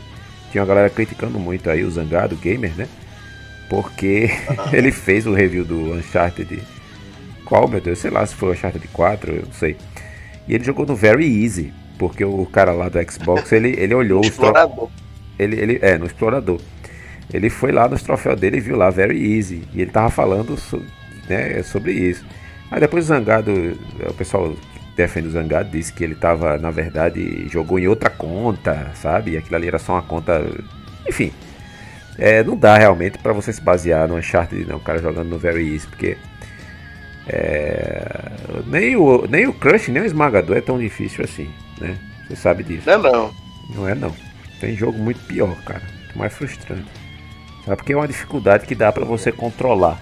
tinha 0.50 0.62
uma 0.62 0.68
galera 0.68 0.90
criticando 0.90 1.38
muito 1.38 1.70
aí 1.70 1.82
o 1.82 1.90
Zangado 1.90 2.36
Gamer, 2.36 2.72
né? 2.76 2.86
Porque 3.68 4.30
ele 4.72 4.92
fez 4.92 5.26
o 5.26 5.32
review 5.32 5.64
do 5.64 5.94
Uncharted. 5.94 6.62
Qual, 7.44 7.66
meu 7.66 7.80
Deus? 7.80 7.98
Sei 7.98 8.10
lá 8.10 8.24
se 8.26 8.34
foi 8.34 8.50
o 8.50 8.52
Uncharted 8.52 8.86
4, 8.88 9.32
eu 9.32 9.42
não 9.46 9.52
sei. 9.52 9.76
E 10.46 10.54
ele 10.54 10.62
jogou 10.62 10.84
no 10.84 10.94
Very 10.94 11.42
Easy, 11.42 11.72
porque 11.98 12.24
o 12.24 12.44
cara 12.46 12.72
lá 12.72 12.88
do 12.88 12.98
Xbox, 13.10 13.50
ele, 13.52 13.74
ele 13.78 13.94
olhou 13.94 14.20
os 14.20 14.26
explorador. 14.26 14.90
Ele, 15.38 15.56
ele, 15.58 15.78
é, 15.80 15.96
no 15.96 16.06
explorador. 16.06 16.60
Ele 17.32 17.50
foi 17.50 17.72
lá 17.72 17.88
nos 17.88 18.02
troféus 18.02 18.38
dele 18.38 18.58
e 18.58 18.60
viu 18.60 18.76
lá 18.76 18.90
Very 18.90 19.36
Easy. 19.36 19.62
E 19.74 19.80
ele 19.82 19.90
tava 19.90 20.10
falando 20.10 20.56
né, 21.28 21.58
é 21.58 21.62
sobre 21.62 21.92
isso. 21.92 22.24
Aí 22.70 22.80
depois 22.80 23.04
o 23.04 23.08
Zangado, 23.08 23.52
o 24.08 24.14
pessoal 24.14 24.50
que 24.50 24.96
defende 24.96 25.28
o 25.28 25.30
Zangado 25.30 25.70
disse 25.70 25.92
que 25.92 26.02
ele 26.02 26.14
tava, 26.14 26.56
na 26.58 26.70
verdade, 26.70 27.48
jogou 27.48 27.78
em 27.78 27.86
outra 27.86 28.10
conta, 28.10 28.90
sabe? 28.94 29.32
E 29.32 29.36
aquilo 29.36 29.56
ali 29.56 29.68
era 29.68 29.78
só 29.78 29.92
uma 29.92 30.02
conta. 30.02 30.42
Enfim. 31.06 31.32
É, 32.18 32.44
não 32.44 32.56
dá 32.56 32.76
realmente 32.76 33.18
para 33.18 33.32
você 33.32 33.52
se 33.52 33.60
basear 33.60 34.06
no 34.06 34.16
Uncharted, 34.16 34.66
não, 34.66 34.76
o 34.76 34.80
cara 34.80 34.98
jogando 34.98 35.30
no 35.30 35.38
Very 35.38 35.72
Easy, 35.72 35.86
porque 35.86 36.18
é, 37.26 38.06
nem, 38.66 38.96
o, 38.96 39.26
nem 39.26 39.46
o 39.46 39.52
Crush, 39.52 39.88
nem 39.88 40.02
o 40.02 40.06
Esmagador 40.06 40.56
é 40.56 40.60
tão 40.60 40.78
difícil 40.78 41.24
assim, 41.24 41.50
né? 41.80 41.96
Você 42.26 42.36
sabe 42.36 42.62
disso. 42.62 42.82
Não 42.86 42.94
é 42.94 42.98
não. 42.98 43.34
Não 43.74 43.88
é 43.88 43.94
não. 43.94 44.14
Tem 44.60 44.76
jogo 44.76 44.98
muito 44.98 45.20
pior, 45.26 45.56
cara. 45.64 45.82
Muito 45.82 46.18
mais 46.18 46.32
frustrante. 46.32 47.01
Sabe? 47.64 47.76
Porque 47.76 47.92
é 47.92 47.96
uma 47.96 48.08
dificuldade 48.08 48.66
que 48.66 48.74
dá 48.74 48.90
para 48.92 49.04
você 49.04 49.30
controlar, 49.30 49.98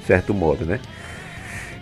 de 0.00 0.06
certo 0.06 0.32
modo, 0.32 0.64
né? 0.64 0.80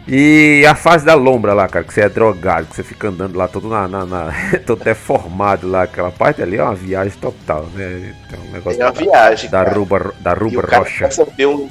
E 0.06 0.66
a 0.68 0.74
fase 0.74 1.04
da 1.04 1.14
lombra 1.14 1.54
lá, 1.54 1.66
cara, 1.66 1.84
que 1.84 1.94
você 1.94 2.02
é 2.02 2.08
drogado, 2.10 2.66
que 2.66 2.76
você 2.76 2.82
fica 2.82 3.08
andando 3.08 3.36
lá 3.36 3.48
todo 3.48 3.68
na, 3.68 3.88
na, 3.88 4.04
na 4.04 4.34
todo 4.66 4.84
deformado 4.84 5.66
lá, 5.66 5.84
aquela 5.84 6.10
parte 6.10 6.42
ali 6.42 6.58
é 6.58 6.62
uma 6.62 6.74
viagem 6.74 7.18
total, 7.18 7.66
né? 7.74 8.14
Então, 8.26 8.38
um 8.40 8.52
negócio 8.52 8.82
é 8.82 8.84
uma 8.84 8.92
da, 8.92 9.00
viagem. 9.00 9.50
Da 9.50 9.64
cara. 9.64 9.78
ruba, 9.78 10.14
da 10.20 10.34
ruba 10.34 10.52
e 10.52 10.76
rocha. 10.76 11.04
Começa 11.04 11.22
a 11.22 11.24
ver 11.24 11.46
um, 11.46 11.70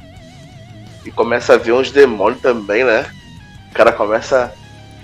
e 1.05 1.11
começa 1.11 1.53
a 1.53 1.57
ver 1.57 1.73
uns 1.73 1.91
demônios 1.91 2.41
também, 2.41 2.83
né? 2.83 3.05
O 3.69 3.73
cara 3.73 3.91
começa. 3.91 4.51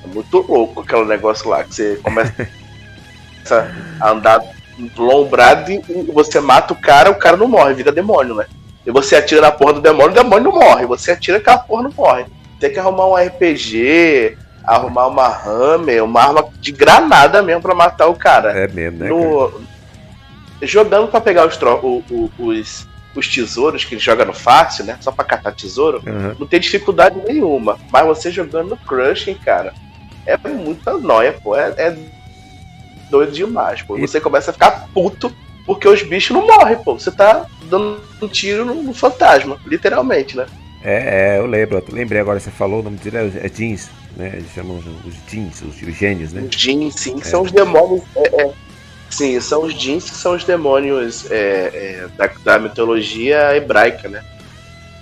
É 0.03 0.07
muito 0.07 0.38
louco 0.48 0.81
aquele 0.81 1.05
negócio 1.05 1.50
lá, 1.50 1.63
que 1.63 1.75
você 1.75 1.98
começa 1.98 2.33
a 4.01 4.09
andar 4.09 4.41
lombrado 4.98 5.71
e 5.71 5.81
você 6.13 6.39
mata 6.39 6.74
o 6.74 6.79
cara, 6.79 7.12
o 7.12 7.15
cara 7.15 7.38
não 7.38 7.48
morre, 7.48 7.74
vira 7.74 7.91
demônio, 7.91 8.36
né? 8.36 8.45
E 8.86 8.91
você 8.91 9.15
atira 9.15 9.41
na 9.41 9.51
porra 9.51 9.74
do 9.74 9.81
demônio, 9.81 10.12
o 10.12 10.13
demônio 10.13 10.51
não 10.51 10.59
morre. 10.59 10.86
Você 10.86 11.12
atira 11.12 11.38
aquela 11.38 11.57
porra 11.57 11.83
não 11.83 11.91
morre. 11.91 12.25
Tem 12.59 12.71
que 12.71 12.79
arrumar 12.79 13.07
um 13.07 13.15
RPG, 13.15 14.38
arrumar 14.63 15.07
uma 15.07 15.27
Hammer, 15.27 16.03
uma 16.03 16.21
arma 16.21 16.50
de 16.59 16.71
granada 16.71 17.41
mesmo 17.41 17.62
pra 17.62 17.75
matar 17.75 18.07
o 18.07 18.15
cara. 18.15 18.51
É 18.51 18.67
mesmo, 18.67 19.00
né? 19.00 19.09
No... 19.09 19.62
Jogando 20.62 21.07
pra 21.07 21.21
pegar 21.21 21.48
os, 21.48 21.55
tro... 21.55 21.75
o, 21.83 22.03
o, 22.09 22.31
os, 22.38 22.88
os 23.15 23.27
tesouros 23.27 23.86
que 23.86 23.95
ele 23.95 24.01
joga 24.01 24.25
no 24.25 24.33
fácil, 24.33 24.86
né? 24.86 24.98
Só 25.00 25.12
pra 25.12 25.24
catar 25.24 25.53
tesouro, 25.53 26.01
uhum. 26.05 26.36
não 26.39 26.48
tem 26.48 26.59
dificuldade 26.59 27.17
nenhuma. 27.25 27.77
Mas 27.91 28.05
você 28.05 28.31
jogando 28.31 28.69
no 28.69 28.77
Crushing, 28.77 29.36
cara, 29.36 29.74
é 30.25 30.38
muita 30.38 30.98
noia, 30.98 31.33
pô. 31.33 31.55
É, 31.55 31.74
é 31.77 31.95
doido 33.09 33.31
demais, 33.31 33.81
pô. 33.81 33.97
E... 33.97 34.01
Você 34.01 34.19
começa 34.19 34.51
a 34.51 34.53
ficar 34.53 34.87
puto 34.93 35.33
porque 35.65 35.87
os 35.87 36.01
bichos 36.01 36.35
não 36.35 36.45
morrem, 36.47 36.77
pô. 36.77 36.97
Você 36.97 37.11
tá 37.11 37.45
dando 37.69 38.01
um 38.21 38.27
tiro 38.27 38.65
no, 38.65 38.75
no 38.75 38.93
fantasma, 38.93 39.59
literalmente, 39.65 40.35
né? 40.35 40.45
É, 40.81 41.35
é, 41.35 41.39
eu 41.39 41.45
lembro, 41.45 41.77
eu 41.77 41.93
lembrei 41.93 42.21
agora, 42.21 42.39
você 42.39 42.49
falou, 42.49 42.79
o 42.79 42.83
nome 42.83 42.97
dele 42.97 43.17
é, 43.17 43.45
é 43.45 43.49
jeans, 43.49 43.89
né? 44.15 44.31
Eles 44.33 44.51
chamam 44.53 44.77
os 44.77 45.15
jeans, 45.29 45.61
os, 45.61 45.81
os 45.81 45.95
gênios, 45.95 46.31
né? 46.31 46.41
Os 46.41 46.55
jeans, 46.55 46.95
sim, 46.95 47.19
é. 47.19 47.23
são 47.23 47.41
os 47.41 47.51
demônios. 47.51 48.01
É, 48.15 48.43
é, 48.43 48.53
sim, 49.09 49.39
são 49.41 49.63
os 49.63 49.73
jeans 49.73 50.09
que 50.09 50.15
são 50.15 50.35
os 50.35 50.43
demônios 50.43 51.27
da, 52.15 52.27
da 52.43 52.59
mitologia 52.59 53.55
hebraica, 53.55 54.07
né? 54.07 54.23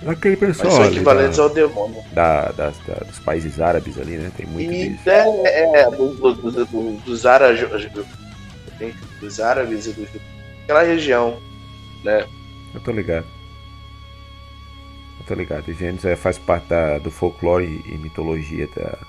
Aquele 0.06 0.38
pessoal. 0.38 0.68
Mas 0.68 0.75
são 0.75 0.86
equivalentes 0.86 1.38
da, 1.38 1.44
ao 1.44 1.50
demônio. 1.50 2.04
Da, 2.13 2.51
da, 2.51 2.70
da, 2.70 2.94
dos 3.06 3.20
países 3.20 3.60
árabes 3.60 3.98
ali, 4.00 4.18
né? 4.18 4.32
Tem 4.36 4.46
muito 4.46 4.72
e 4.72 4.89
disso. 4.89 5.10
É, 5.10 5.82
é 5.82 5.92
do, 5.92 6.13
do, 6.13 6.34
do, 6.34 6.92
dos 6.98 7.25
árabes. 7.25 7.68
Dos 9.20 9.39
árabes 9.39 9.88
e 9.88 9.94
do, 9.94 10.08
aquela 10.63 10.84
região, 10.84 11.39
né? 12.04 12.27
Eu 12.74 12.80
tô 12.82 12.92
ligado. 12.92 13.25
Eu 15.20 15.25
tô 15.25 15.34
ligado. 15.34 15.74
Gênesis 15.74 16.06
é, 16.06 16.16
faz 16.16 16.38
parte 16.38 16.68
da, 16.68 17.00
do 17.00 17.10
folclore 17.10 17.84
e 17.86 17.98
mitologia 17.98 18.68
da, 18.75 19.00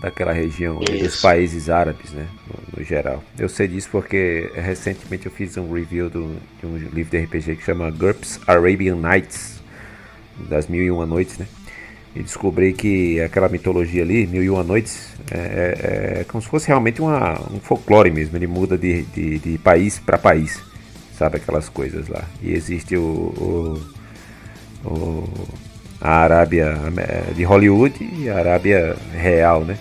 daquela 0.00 0.32
região, 0.32 0.78
dos 0.78 1.20
países 1.20 1.68
árabes, 1.68 2.12
né? 2.12 2.26
No, 2.46 2.78
no, 2.78 2.84
geral. 2.84 3.22
Eu 3.38 3.48
sei 3.48 3.66
disso 3.66 3.88
porque 3.90 4.50
recentemente 4.54 5.26
eu 5.26 5.32
fiz 5.32 5.56
um 5.56 5.72
review 5.72 6.08
do, 6.08 6.36
de 6.60 6.66
um 6.66 6.76
livro 6.76 7.10
de 7.10 7.18
RPG 7.24 7.56
que 7.56 7.64
chama 7.64 7.90
GURPS 7.90 8.40
Arabian 8.46 8.96
Nights, 8.96 9.60
das 10.48 10.68
Mil 10.68 10.82
e 10.82 10.90
Uma 10.90 11.04
Noites, 11.04 11.38
né? 11.38 11.46
E 12.14 12.22
descobri 12.22 12.72
que 12.72 13.20
aquela 13.20 13.48
mitologia 13.48 14.02
ali, 14.02 14.26
Mil 14.26 14.42
e 14.42 14.48
Uma 14.48 14.62
Noites, 14.62 15.14
é, 15.30 15.36
é, 15.36 16.20
é 16.20 16.24
como 16.24 16.40
se 16.40 16.48
fosse 16.48 16.68
realmente 16.68 17.02
uma, 17.02 17.40
um 17.52 17.60
folclore 17.60 18.10
mesmo. 18.10 18.36
Ele 18.36 18.46
muda 18.46 18.78
de, 18.78 19.02
de, 19.02 19.38
de 19.38 19.58
país 19.58 19.98
para 19.98 20.16
país, 20.16 20.60
sabe? 21.16 21.36
Aquelas 21.36 21.68
coisas 21.68 22.08
lá. 22.08 22.24
E 22.40 22.52
existe 22.52 22.96
o, 22.96 23.02
o, 24.84 24.88
o 24.88 25.48
a 26.00 26.20
Arábia 26.20 26.76
de 27.34 27.42
Hollywood 27.42 28.08
e 28.18 28.30
a 28.30 28.38
Arábia 28.38 28.96
real, 29.12 29.64
né? 29.64 29.76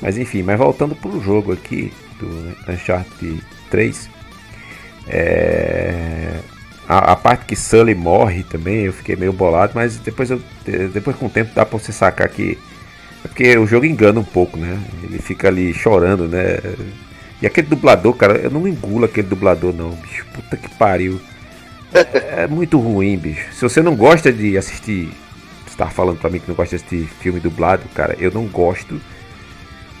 Mas 0.00 0.18
enfim, 0.18 0.42
mas 0.42 0.58
voltando 0.58 0.94
para 0.94 1.10
o 1.10 1.22
jogo 1.22 1.52
aqui 1.52 1.92
do 2.18 2.72
Uncharted 2.72 3.42
3, 3.70 4.10
é, 5.08 6.40
a, 6.88 7.12
a, 7.12 7.16
parte 7.16 7.46
que 7.46 7.56
Sully 7.56 7.94
morre 7.94 8.42
também 8.42 8.84
eu 8.84 8.92
fiquei 8.92 9.16
meio 9.16 9.32
bolado, 9.32 9.72
mas 9.74 9.96
depois, 9.98 10.30
eu, 10.30 10.40
depois 10.92 11.16
com 11.16 11.26
o 11.26 11.30
tempo 11.30 11.52
dá 11.54 11.64
para 11.64 11.78
você 11.78 11.92
sacar 11.92 12.28
que 12.28 12.58
é 13.24 13.28
porque 13.28 13.56
o 13.56 13.66
jogo 13.66 13.86
engana 13.86 14.20
um 14.20 14.24
pouco, 14.24 14.58
né? 14.58 14.78
Ele 15.02 15.18
fica 15.18 15.48
ali 15.48 15.72
chorando, 15.72 16.28
né? 16.28 16.58
E 17.40 17.46
aquele 17.46 17.66
dublador, 17.66 18.12
cara, 18.14 18.36
eu 18.36 18.50
não 18.50 18.68
engulo 18.68 19.06
aquele 19.06 19.26
dublador 19.26 19.72
não, 19.72 19.90
bicho. 19.90 20.26
Puta 20.32 20.56
que 20.56 20.68
pariu. 20.76 21.18
É, 21.92 22.42
é 22.42 22.46
muito 22.46 22.78
ruim, 22.78 23.16
bicho. 23.16 23.52
Se 23.54 23.62
você 23.62 23.80
não 23.80 23.96
gosta 23.96 24.30
de 24.30 24.58
assistir, 24.58 25.10
você 25.66 25.76
tá 25.76 25.86
falando 25.86 26.18
pra 26.18 26.28
mim 26.28 26.38
que 26.38 26.48
não 26.48 26.54
gosta 26.54 26.76
de 26.76 26.84
assistir 26.84 27.08
filme 27.20 27.40
dublado, 27.40 27.82
cara, 27.94 28.14
eu 28.18 28.30
não 28.30 28.44
gosto 28.46 29.00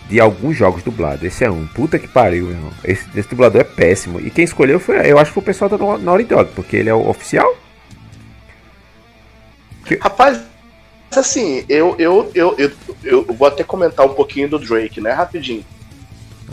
de 0.08 0.20
alguns 0.20 0.56
jogos 0.56 0.82
dublados. 0.82 1.22
Esse 1.22 1.44
é 1.44 1.50
um. 1.50 1.66
Puta 1.66 1.98
que 1.98 2.08
pariu, 2.08 2.46
meu 2.46 2.54
irmão. 2.54 2.72
Esse, 2.84 3.06
esse 3.16 3.28
dublador 3.28 3.60
é 3.60 3.64
péssimo. 3.64 4.20
E 4.20 4.30
quem 4.30 4.44
escolheu 4.44 4.78
foi, 4.78 5.10
eu 5.10 5.18
acho 5.18 5.30
que 5.30 5.34
foi 5.34 5.42
o 5.42 5.46
pessoal 5.46 5.70
da 5.70 5.78
Naughty 5.78 6.24
Dog, 6.24 6.50
porque 6.54 6.76
ele 6.76 6.88
é 6.88 6.94
o 6.94 7.08
oficial. 7.08 7.56
Rapaz, 10.00 10.40
assim, 11.14 11.64
eu, 11.68 11.94
eu, 11.98 12.30
eu, 12.34 12.54
eu, 12.56 12.72
eu 13.02 13.24
vou 13.24 13.46
até 13.46 13.62
comentar 13.62 14.06
um 14.06 14.14
pouquinho 14.14 14.48
do 14.48 14.58
Drake, 14.58 15.00
né? 15.00 15.12
Rapidinho. 15.12 15.64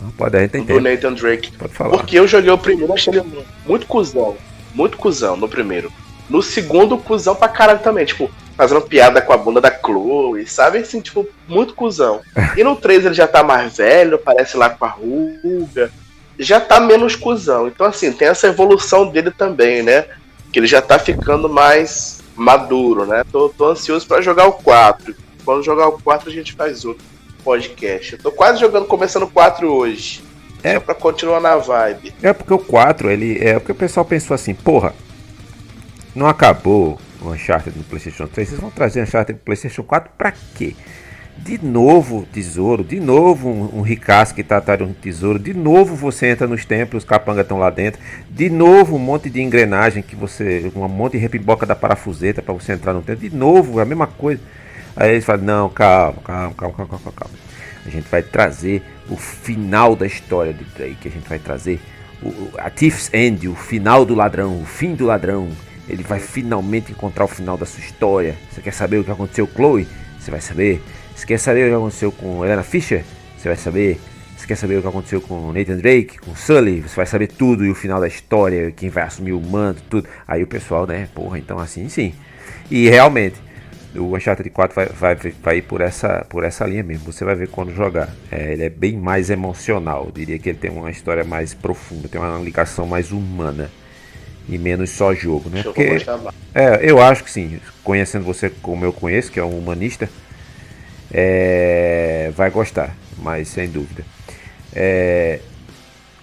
Não, 0.00 0.10
pode, 0.10 0.38
gente 0.38 0.60
Do 0.60 0.80
Nathan 0.80 1.14
Drake. 1.14 1.52
Pode 1.52 1.72
falar. 1.72 1.90
Porque 1.90 2.18
eu 2.18 2.26
joguei 2.26 2.50
o 2.50 2.58
primeiro, 2.58 2.92
achei 2.92 3.12
ele 3.12 3.44
muito 3.66 3.86
cuzão. 3.86 4.36
Muito 4.74 4.96
cuzão 4.96 5.36
no 5.36 5.48
primeiro. 5.48 5.92
No 6.28 6.42
segundo, 6.42 6.98
cuzão 6.98 7.34
pra 7.34 7.48
caralho 7.48 7.80
também. 7.80 8.04
Tipo, 8.04 8.30
fazendo 8.56 8.80
piada 8.82 9.20
com 9.20 9.32
a 9.32 9.36
bunda 9.36 9.60
da 9.60 9.70
Chloe, 9.70 10.46
sabe? 10.46 10.78
Assim, 10.78 11.00
tipo, 11.00 11.26
muito 11.48 11.74
cuzão. 11.74 12.20
E 12.56 12.62
no 12.62 12.76
3 12.76 13.06
ele 13.06 13.14
já 13.14 13.26
tá 13.26 13.42
mais 13.42 13.76
velho, 13.76 14.18
parece 14.18 14.56
lá 14.56 14.70
com 14.70 14.84
a 14.84 14.88
ruga. 14.88 15.90
Já 16.38 16.60
tá 16.60 16.80
menos 16.80 17.16
cuzão. 17.16 17.68
Então, 17.68 17.86
assim, 17.86 18.12
tem 18.12 18.28
essa 18.28 18.46
evolução 18.46 19.08
dele 19.08 19.30
também, 19.30 19.82
né? 19.82 20.06
Que 20.52 20.58
ele 20.58 20.66
já 20.66 20.82
tá 20.82 20.98
ficando 20.98 21.48
mais 21.48 22.22
maduro, 22.36 23.06
né? 23.06 23.22
Tô, 23.30 23.48
tô 23.48 23.70
ansioso 23.70 24.06
para 24.06 24.22
jogar 24.22 24.46
o 24.46 24.52
4. 24.52 25.14
Quando 25.44 25.62
jogar 25.62 25.88
o 25.88 26.00
4 26.00 26.30
a 26.30 26.32
gente 26.32 26.52
faz 26.52 26.84
outro 26.84 27.04
podcast. 27.42 28.12
Eu 28.12 28.18
tô 28.18 28.32
quase 28.32 28.60
jogando, 28.60 28.86
começando 28.86 29.24
o 29.24 29.30
4 29.30 29.70
hoje. 29.70 30.22
É. 30.62 30.74
Só 30.74 30.80
pra 30.80 30.94
continuar 30.94 31.40
na 31.40 31.56
vibe. 31.56 32.14
É 32.22 32.32
porque 32.32 32.54
o 32.54 32.58
4, 32.58 33.10
ele. 33.10 33.38
É 33.40 33.58
porque 33.58 33.72
o 33.72 33.76
pessoal 33.76 34.06
pensou 34.06 34.34
assim, 34.34 34.54
porra, 34.54 34.94
não 36.14 36.26
acabou 36.26 36.98
o 37.20 37.30
Uncharted 37.30 37.76
no 37.76 37.84
PlayStation 37.84 38.26
3, 38.26 38.48
vocês 38.48 38.60
vão 38.60 38.70
trazer 38.70 39.02
Uncharted 39.02 39.38
no 39.38 39.44
PlayStation 39.44 39.82
4 39.82 40.10
para 40.16 40.32
quê? 40.54 40.74
De 41.38 41.58
novo 41.64 42.26
tesouro, 42.30 42.84
de 42.84 43.00
novo 43.00 43.48
um, 43.48 43.78
um 43.78 43.80
ricaço 43.80 44.34
que 44.34 44.44
tá 44.44 44.58
atrás 44.58 44.78
de 44.78 44.84
um 44.84 44.92
tesouro, 44.92 45.38
de 45.38 45.54
novo 45.54 45.96
você 45.96 46.26
entra 46.28 46.46
nos 46.46 46.64
templos, 46.64 47.02
os 47.02 47.08
capangas 47.08 47.44
estão 47.44 47.58
lá 47.58 47.70
dentro, 47.70 48.00
de 48.30 48.50
novo 48.50 48.96
um 48.96 48.98
monte 48.98 49.30
de 49.30 49.40
engrenagem 49.40 50.02
que 50.02 50.14
você, 50.14 50.70
um 50.76 50.86
monte 50.86 51.12
de 51.12 51.18
repiboca 51.18 51.64
da 51.64 51.74
parafuseta 51.74 52.42
para 52.42 52.52
você 52.52 52.72
entrar 52.72 52.92
no 52.92 53.02
templo, 53.02 53.28
de 53.28 53.34
novo 53.34 53.80
a 53.80 53.84
mesma 53.84 54.06
coisa. 54.06 54.40
Aí 54.94 55.12
eles 55.12 55.24
falam: 55.24 55.44
Não, 55.44 55.68
calma, 55.68 56.20
calma, 56.22 56.54
calma, 56.54 56.74
calma, 56.74 56.88
calma, 56.88 57.12
calma. 57.12 57.34
A 57.84 57.90
gente 57.90 58.08
vai 58.08 58.22
trazer 58.22 58.82
o 59.08 59.16
final 59.16 59.96
da 59.96 60.06
história 60.06 60.52
de 60.52 60.64
Drake, 60.64 61.08
a 61.08 61.10
gente 61.10 61.28
vai 61.28 61.38
trazer 61.38 61.80
o, 62.22 62.50
a 62.58 62.70
Thief's 62.70 63.12
End, 63.12 63.48
o 63.48 63.56
final 63.56 64.04
do 64.04 64.14
ladrão, 64.14 64.60
o 64.60 64.64
fim 64.64 64.94
do 64.94 65.06
ladrão 65.06 65.48
ele 65.92 66.02
vai 66.02 66.18
finalmente 66.18 66.90
encontrar 66.90 67.24
o 67.24 67.28
final 67.28 67.58
da 67.58 67.66
sua 67.66 67.80
história. 67.80 68.34
Você 68.50 68.62
quer 68.62 68.72
saber 68.72 68.96
o 68.96 69.04
que 69.04 69.10
aconteceu 69.10 69.46
com 69.46 69.54
Chloe? 69.54 69.86
Você 70.18 70.30
vai 70.30 70.40
saber. 70.40 70.82
Você 71.14 71.26
quer 71.26 71.38
saber 71.38 71.66
o 71.66 71.68
que 71.68 71.76
aconteceu 71.76 72.10
com 72.10 72.42
Helena 72.42 72.62
Fisher? 72.62 73.04
Você 73.36 73.48
vai 73.48 73.56
saber. 73.58 74.00
Você 74.34 74.46
quer 74.46 74.56
saber 74.56 74.78
o 74.78 74.82
que 74.82 74.88
aconteceu 74.88 75.20
com 75.20 75.52
Nathan 75.52 75.76
Drake, 75.76 76.18
com 76.18 76.34
Sully? 76.34 76.80
Você 76.80 76.96
vai 76.96 77.06
saber 77.06 77.28
tudo 77.28 77.64
e 77.64 77.70
o 77.70 77.74
final 77.74 78.00
da 78.00 78.08
história, 78.08 78.72
quem 78.72 78.88
vai 78.88 79.04
assumir 79.04 79.32
o 79.32 79.40
manto, 79.40 79.82
tudo. 79.88 80.08
Aí 80.26 80.42
o 80.42 80.46
pessoal, 80.46 80.86
né? 80.86 81.08
Porra, 81.14 81.38
então 81.38 81.58
assim 81.58 81.88
sim. 81.88 82.14
E 82.70 82.88
realmente, 82.88 83.36
o 83.94 84.16
Uncharted 84.16 84.48
4 84.48 84.74
vai, 84.74 84.86
vai, 84.86 85.14
vai 85.14 85.56
ir 85.58 85.62
por 85.62 85.82
essa, 85.82 86.24
por 86.28 86.42
essa 86.42 86.66
linha 86.66 86.82
mesmo. 86.82 87.12
Você 87.12 87.22
vai 87.22 87.34
ver 87.34 87.48
quando 87.48 87.74
jogar. 87.74 88.08
É, 88.30 88.54
ele 88.54 88.64
é 88.64 88.70
bem 88.70 88.96
mais 88.96 89.28
emocional. 89.28 90.06
Eu 90.06 90.12
diria 90.12 90.38
que 90.38 90.48
ele 90.48 90.58
tem 90.58 90.70
uma 90.70 90.90
história 90.90 91.22
mais 91.22 91.52
profunda, 91.52 92.08
tem 92.08 92.18
uma 92.20 92.38
ligação 92.38 92.86
mais 92.86 93.12
humana 93.12 93.70
e 94.48 94.58
menos 94.58 94.90
só 94.90 95.14
jogo, 95.14 95.48
né? 95.48 95.62
Porque, 95.62 96.04
é, 96.54 96.80
eu 96.82 97.00
acho 97.00 97.24
que 97.24 97.30
sim, 97.30 97.60
conhecendo 97.82 98.24
você 98.24 98.50
como 98.50 98.84
eu 98.84 98.92
conheço, 98.92 99.30
que 99.30 99.38
é 99.38 99.44
um 99.44 99.58
humanista, 99.58 100.08
é, 101.10 102.32
vai 102.36 102.50
gostar, 102.50 102.96
mas 103.18 103.48
sem 103.48 103.68
dúvida. 103.68 104.04
É, 104.74 105.40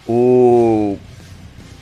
o 0.07 0.97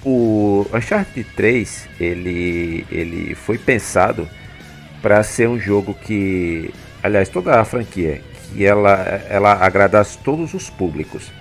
o 0.05 0.65
Uncharted 0.73 1.27
3 1.35 1.89
ele, 1.99 2.85
ele 2.89 3.35
foi 3.35 3.57
pensado 3.57 4.27
para 5.01 5.21
ser 5.21 5.49
um 5.49 5.59
jogo 5.59 5.93
que, 5.93 6.73
aliás, 7.03 7.27
toda 7.27 7.59
a 7.59 7.65
franquia, 7.65 8.21
que 8.53 8.65
ela, 8.65 9.21
ela 9.29 9.53
agradasse 9.53 10.17
todos 10.19 10.53
os 10.53 10.69
públicos. 10.69 11.31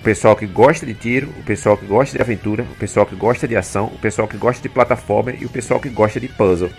O 0.00 0.02
pessoal 0.02 0.34
que 0.34 0.46
gosta 0.46 0.86
de 0.86 0.94
tiro, 0.94 1.28
o 1.38 1.42
pessoal 1.42 1.76
que 1.76 1.84
gosta 1.84 2.16
de 2.16 2.22
aventura, 2.22 2.62
o 2.62 2.74
pessoal 2.74 3.04
que 3.04 3.14
gosta 3.14 3.46
de 3.46 3.54
ação, 3.54 3.84
o 3.84 3.98
pessoal 3.98 4.26
que 4.26 4.38
gosta 4.38 4.62
de 4.62 4.68
plataforma 4.70 5.30
e 5.30 5.44
o 5.44 5.48
pessoal 5.50 5.78
que 5.78 5.90
gosta 5.90 6.18
de 6.18 6.26
puzzle. 6.26 6.70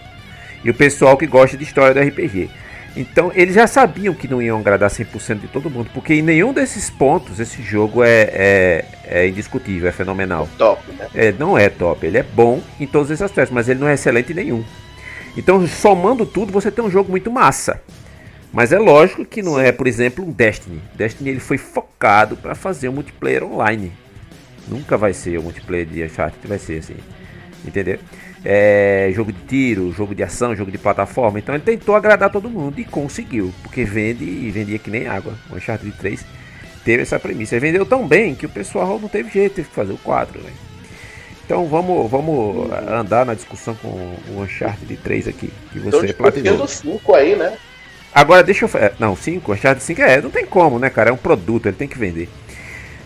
E 0.64 0.72
o 0.72 0.74
pessoal 0.74 1.16
que 1.16 1.28
gosta 1.28 1.56
de 1.56 1.64
história 1.64 1.94
do 1.94 2.00
RPG. 2.00 2.50
Então 2.98 3.32
eles 3.36 3.54
já 3.54 3.68
sabiam 3.68 4.16
que 4.16 4.28
não 4.28 4.42
iam 4.42 4.60
agradar 4.60 4.90
100% 4.90 5.42
de 5.42 5.48
todo 5.48 5.70
mundo, 5.70 5.92
porque 5.94 6.16
em 6.16 6.24
nenhum 6.24 6.52
desses 6.52 6.90
pontos 6.90 7.40
esse 7.40 7.62
jogo 7.62 8.04
é, 8.04 8.22
é, 8.34 8.86
é 9.06 9.28
indiscutível, 9.28 9.88
é 9.88 9.92
fenomenal. 9.92 10.50
Top, 10.58 10.82
né? 10.92 11.08
É, 11.14 11.32
não 11.32 11.56
é 11.56 11.70
top, 11.70 12.04
ele 12.04 12.18
é 12.18 12.24
bom 12.24 12.60
em 12.80 12.88
todos 12.88 13.12
esses 13.12 13.22
aspectos, 13.22 13.54
mas 13.54 13.70
ele 13.70 13.80
não 13.80 13.88
é 13.88 13.94
excelente 13.94 14.32
em 14.32 14.36
nenhum. 14.36 14.64
Então, 15.38 15.66
somando 15.68 16.26
tudo, 16.26 16.52
você 16.52 16.72
tem 16.72 16.84
um 16.84 16.90
jogo 16.90 17.12
muito 17.12 17.32
massa. 17.32 17.82
Mas 18.54 18.72
é 18.72 18.78
lógico 18.78 19.24
que 19.24 19.42
não 19.42 19.60
é, 19.60 19.72
por 19.72 19.88
exemplo, 19.88 20.26
um 20.26 20.32
Destiny. 20.32 20.82
Destiny 20.94 21.30
ele 21.30 21.40
foi 21.40 21.58
focado 21.58 22.36
para 22.36 22.54
fazer 22.54 22.90
um 22.90 22.94
multiplayer 22.94 23.44
online. 23.44 23.92
Nunca 24.68 24.98
vai 24.98 25.14
ser 25.14 25.38
o 25.38 25.44
multiplayer 25.44 25.86
de 25.86 26.04
Uncharted, 26.04 26.48
vai 26.48 26.60
ser 26.60 26.80
assim. 26.80 26.98
Entendeu? 27.66 27.98
É, 28.44 29.10
jogo 29.14 29.32
de 29.32 29.40
tiro, 29.44 29.92
jogo 29.94 30.14
de 30.14 30.24
ação, 30.24 30.56
jogo 30.56 30.72
de 30.72 30.78
plataforma. 30.78 31.40
Então 31.40 31.56
ele 31.56 31.64
tentou 31.64 31.96
agradar 31.96 32.30
todo 32.30 32.50
mundo 32.50 32.80
e 32.80 32.84
conseguiu, 32.84 33.54
porque 33.64 33.86
vende 33.86 34.26
e 34.26 34.52
vendia 34.52 34.80
que 34.80 34.90
nem 34.90 35.08
água. 35.08 35.34
O 35.50 35.56
Uncharted 35.56 35.92
3 35.98 36.26
teve 36.84 37.04
essa 37.04 37.20
premissa. 37.20 37.56
Ele 37.56 37.68
vendeu 37.68 37.86
tão 37.86 38.06
bem 38.06 38.36
que 38.36 38.46
o 38.46 38.50
pessoal 38.50 39.00
não 39.00 39.08
teve 39.08 39.30
jeito, 39.30 39.56
teve 39.56 39.70
que 39.70 39.76
fazer 39.76 39.94
o 39.94 39.98
4. 39.98 40.42
Né? 40.42 40.52
Então 41.46 41.68
vamos, 41.68 42.10
vamos 42.12 42.70
andar 42.90 43.26
na 43.26 43.34
discussão 43.34 43.76
com 43.76 43.88
o 43.88 44.42
Uncharted 44.42 44.98
3 44.98 45.30
aqui, 45.30 45.50
que 45.72 45.80
você 45.80 46.08
então, 46.08 46.16
platinou. 46.18 46.68
5 46.68 47.16
aí, 47.16 47.36
né? 47.36 47.58
Agora 48.14 48.44
deixa 48.44 48.66
eu. 48.66 48.70
É, 48.76 48.94
não, 49.00 49.16
5, 49.16 49.54
Uncharted 49.54 49.84
5 49.84 50.02
é, 50.02 50.22
não 50.22 50.30
tem 50.30 50.46
como, 50.46 50.78
né, 50.78 50.90
cara? 50.90 51.10
É 51.10 51.14
um 51.14 51.18
produto, 51.18 51.68
ele 51.68 51.76
tem 51.76 51.88
que 51.88 51.98
vender. 51.98 52.30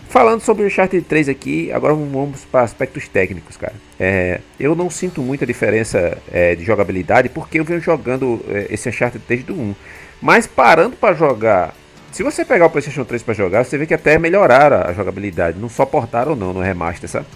Falando 0.08 0.40
sobre 0.40 0.62
o 0.62 0.66
Uncharted 0.66 1.04
3 1.04 1.28
aqui, 1.28 1.70
agora 1.72 1.92
vamos 1.92 2.44
para 2.44 2.62
aspectos 2.62 3.08
técnicos, 3.08 3.56
cara. 3.56 3.74
É, 3.98 4.40
eu 4.58 4.74
não 4.74 4.88
sinto 4.88 5.20
muita 5.20 5.44
diferença 5.44 6.16
é, 6.32 6.54
de 6.54 6.64
jogabilidade 6.64 7.28
porque 7.28 7.60
eu 7.60 7.64
venho 7.64 7.80
jogando 7.80 8.42
é, 8.48 8.66
esse 8.70 8.88
Uncharted 8.88 9.22
desde 9.28 9.52
o 9.52 9.54
1. 9.54 9.74
Mas 10.22 10.46
parando 10.46 10.96
para 10.96 11.14
jogar, 11.14 11.74
se 12.12 12.22
você 12.22 12.44
pegar 12.44 12.66
o 12.66 12.70
PlayStation 12.70 13.04
3 13.04 13.22
para 13.22 13.34
jogar, 13.34 13.64
você 13.64 13.76
vê 13.76 13.84
que 13.84 13.92
até 13.92 14.18
melhoraram 14.18 14.88
a 14.88 14.92
jogabilidade, 14.92 15.58
não 15.58 15.68
só 15.68 15.84
portaram 15.84 16.34
não 16.34 16.52
no 16.52 16.60
remaster, 16.60 17.10
sabe? 17.10 17.26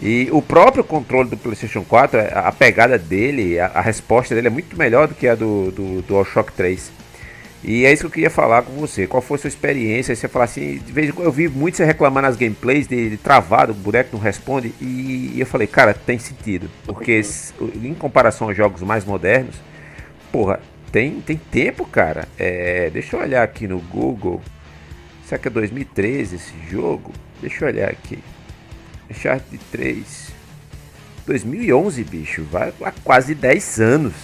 E 0.00 0.28
o 0.30 0.40
próprio 0.40 0.84
controle 0.84 1.28
do 1.28 1.36
PlayStation 1.36 1.82
4, 1.82 2.20
a 2.32 2.52
pegada 2.52 2.96
dele, 2.96 3.58
a, 3.58 3.66
a 3.66 3.80
resposta 3.80 4.34
dele 4.34 4.46
é 4.46 4.50
muito 4.50 4.76
melhor 4.78 5.08
do 5.08 5.14
que 5.14 5.26
a 5.26 5.34
do, 5.34 5.72
do, 5.72 5.96
do 5.96 6.02
DualShock 6.02 6.52
3. 6.52 6.98
E 7.64 7.84
é 7.84 7.92
isso 7.92 8.02
que 8.02 8.06
eu 8.06 8.10
queria 8.10 8.30
falar 8.30 8.62
com 8.62 8.72
você. 8.74 9.06
Qual 9.08 9.20
foi 9.20 9.36
a 9.36 9.40
sua 9.40 9.48
experiência? 9.48 10.14
Você 10.14 10.28
falar 10.28 10.44
assim, 10.44 10.78
de 10.78 10.92
vez 10.92 11.08
em 11.08 11.12
quando 11.12 11.26
eu 11.26 11.32
vi 11.32 11.48
muito 11.48 11.76
você 11.76 11.84
reclamar 11.84 12.22
nas 12.22 12.36
gameplays 12.36 12.86
de, 12.86 13.10
de 13.10 13.16
travado, 13.16 13.72
o 13.72 13.74
boneco 13.74 14.10
não 14.12 14.20
responde. 14.20 14.72
E, 14.80 15.32
e, 15.34 15.40
eu 15.40 15.46
falei, 15.46 15.66
cara, 15.66 15.92
tem 15.92 16.18
sentido. 16.18 16.70
Porque 16.84 17.20
em 17.82 17.94
comparação 17.94 18.46
aos 18.46 18.56
jogos 18.56 18.82
mais 18.82 19.04
modernos, 19.04 19.56
porra, 20.30 20.60
tem, 20.92 21.20
tem 21.20 21.36
tempo, 21.36 21.84
cara. 21.84 22.28
É, 22.38 22.90
deixa 22.90 23.16
eu 23.16 23.20
olhar 23.20 23.42
aqui 23.42 23.66
no 23.66 23.80
Google. 23.80 24.40
Será 25.26 25.40
que 25.40 25.48
é 25.48 25.50
2013 25.50 26.36
esse 26.36 26.54
jogo? 26.70 27.12
Deixa 27.40 27.64
eu 27.64 27.68
olhar 27.68 27.90
aqui. 27.90 28.20
Uncharted 29.10 29.60
3. 29.70 30.28
2011, 31.26 32.04
bicho. 32.04 32.46
Vai 32.50 32.72
há 32.82 32.92
quase 33.04 33.34
10 33.34 33.80
anos. 33.80 34.14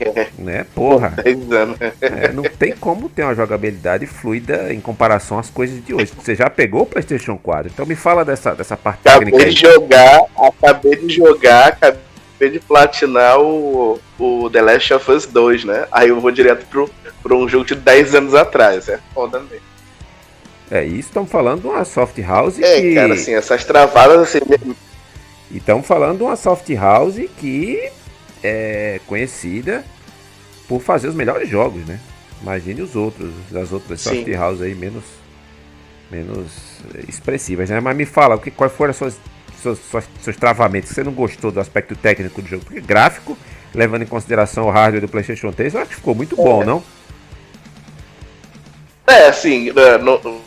É. 0.00 0.28
Né? 0.38 0.66
Porra. 0.74 1.10
10 1.22 1.52
anos. 1.52 1.76
É, 2.00 2.32
não 2.32 2.42
tem 2.42 2.74
como 2.74 3.08
ter 3.08 3.22
uma 3.22 3.34
jogabilidade 3.34 4.06
fluida 4.06 4.72
em 4.72 4.80
comparação 4.80 5.38
às 5.38 5.50
coisas 5.50 5.84
de 5.84 5.94
hoje. 5.94 6.12
Você 6.16 6.34
já 6.34 6.48
pegou 6.48 6.82
o 6.82 6.86
PlayStation 6.86 7.36
4, 7.36 7.70
então 7.72 7.86
me 7.86 7.94
fala 7.94 8.24
dessa, 8.24 8.54
dessa 8.54 8.76
parte 8.76 9.00
acabei 9.06 9.30
técnica. 9.30 9.36
Acabei 9.36 9.54
de 9.54 9.60
jogar, 9.60 10.24
acabei 10.36 10.96
de 10.96 11.14
jogar, 11.14 11.68
acabei 11.68 12.50
de 12.50 12.60
platinar 12.60 13.40
o, 13.40 14.00
o 14.18 14.50
The 14.50 14.62
Last 14.62 14.94
of 14.94 15.10
Us 15.10 15.26
2, 15.26 15.64
né? 15.64 15.86
Aí 15.92 16.08
eu 16.08 16.20
vou 16.20 16.30
direto 16.30 16.66
pro, 16.66 16.90
pro 17.22 17.38
um 17.38 17.48
jogo 17.48 17.64
de 17.64 17.74
10 17.74 18.14
anos 18.14 18.34
atrás. 18.34 18.88
É 18.88 18.98
foda 19.14 19.40
mesmo. 19.40 19.69
É, 20.70 20.84
isso 20.84 21.08
estamos 21.08 21.30
falando 21.30 21.62
de 21.62 21.66
uma 21.66 21.84
soft 21.84 22.16
house 22.20 22.58
é, 22.60 22.80
que... 22.80 22.94
cara, 22.94 23.14
assim, 23.14 23.34
essas 23.34 23.64
travadas 23.64 24.20
assim... 24.20 24.38
E 25.50 25.56
estamos 25.56 25.84
falando 25.84 26.18
de 26.18 26.22
uma 26.22 26.36
soft 26.36 26.68
house 26.70 27.16
que 27.38 27.90
é 28.42 29.00
conhecida 29.06 29.84
por 30.68 30.80
fazer 30.80 31.08
os 31.08 31.14
melhores 31.14 31.48
jogos, 31.48 31.84
né? 31.86 31.98
Imagine 32.40 32.82
os 32.82 32.94
outros, 32.94 33.30
as 33.52 33.72
outras 33.72 34.00
Sim. 34.00 34.24
soft 34.24 34.32
house 34.34 34.62
aí 34.62 34.74
menos 34.74 35.02
menos 36.10 36.50
expressivas, 37.08 37.70
né? 37.70 37.80
Mas 37.80 37.96
me 37.96 38.04
fala, 38.04 38.34
o 38.34 38.38
que, 38.38 38.50
quais 38.50 38.72
foram 38.72 38.92
suas, 38.92 39.16
seus, 39.62 39.78
seus, 39.78 40.04
seus 40.20 40.36
travamentos? 40.36 40.90
Você 40.90 41.04
não 41.04 41.12
gostou 41.12 41.52
do 41.52 41.60
aspecto 41.60 41.94
técnico 41.94 42.42
do 42.42 42.48
jogo? 42.48 42.64
Porque 42.64 42.80
gráfico, 42.80 43.38
levando 43.74 44.02
em 44.02 44.06
consideração 44.06 44.66
o 44.66 44.70
hardware 44.70 45.00
do 45.00 45.08
PlayStation 45.08 45.52
3, 45.52 45.74
eu 45.74 45.80
acho 45.80 45.90
que 45.90 45.96
ficou 45.96 46.14
muito 46.14 46.36
bom, 46.36 46.62
é. 46.62 46.66
não? 46.66 46.82
É, 49.06 49.28
assim, 49.28 49.70
é, 49.70 49.98
no, 49.98 50.40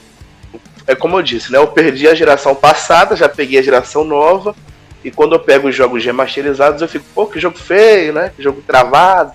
é 0.86 0.96
como 0.96 1.18
eu 1.18 1.22
disse, 1.22 1.52
né? 1.52 1.58
Eu 1.58 1.68
perdi 1.68 2.08
a 2.08 2.16
geração 2.16 2.54
passada, 2.54 3.16
já 3.16 3.30
peguei 3.30 3.60
a 3.60 3.64
geração 3.64 4.04
nova. 4.04 4.56
E 5.04 5.12
quando 5.12 5.34
eu 5.34 5.40
pego 5.40 5.68
os 5.68 5.76
jogos 5.76 6.04
remasterizados, 6.04 6.82
eu 6.82 6.88
fico, 6.88 7.06
pô, 7.14 7.26
que 7.26 7.40
jogo 7.40 7.58
feio, 7.58 8.14
né? 8.14 8.32
Que 8.36 8.42
jogo 8.42 8.62
travado. 8.66 9.34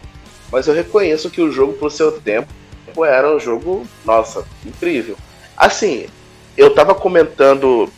Mas 0.50 0.66
eu 0.66 0.74
reconheço 0.74 1.30
que 1.30 1.40
o 1.40 1.52
jogo, 1.52 1.74
pro 1.74 1.90
seu 1.90 2.12
tempo, 2.12 2.48
era 3.04 3.34
um 3.34 3.38
jogo, 3.38 3.86
nossa, 4.04 4.44
incrível. 4.64 5.16
Assim, 5.56 6.06
eu 6.56 6.74
tava 6.74 6.94
comentando. 6.94 7.90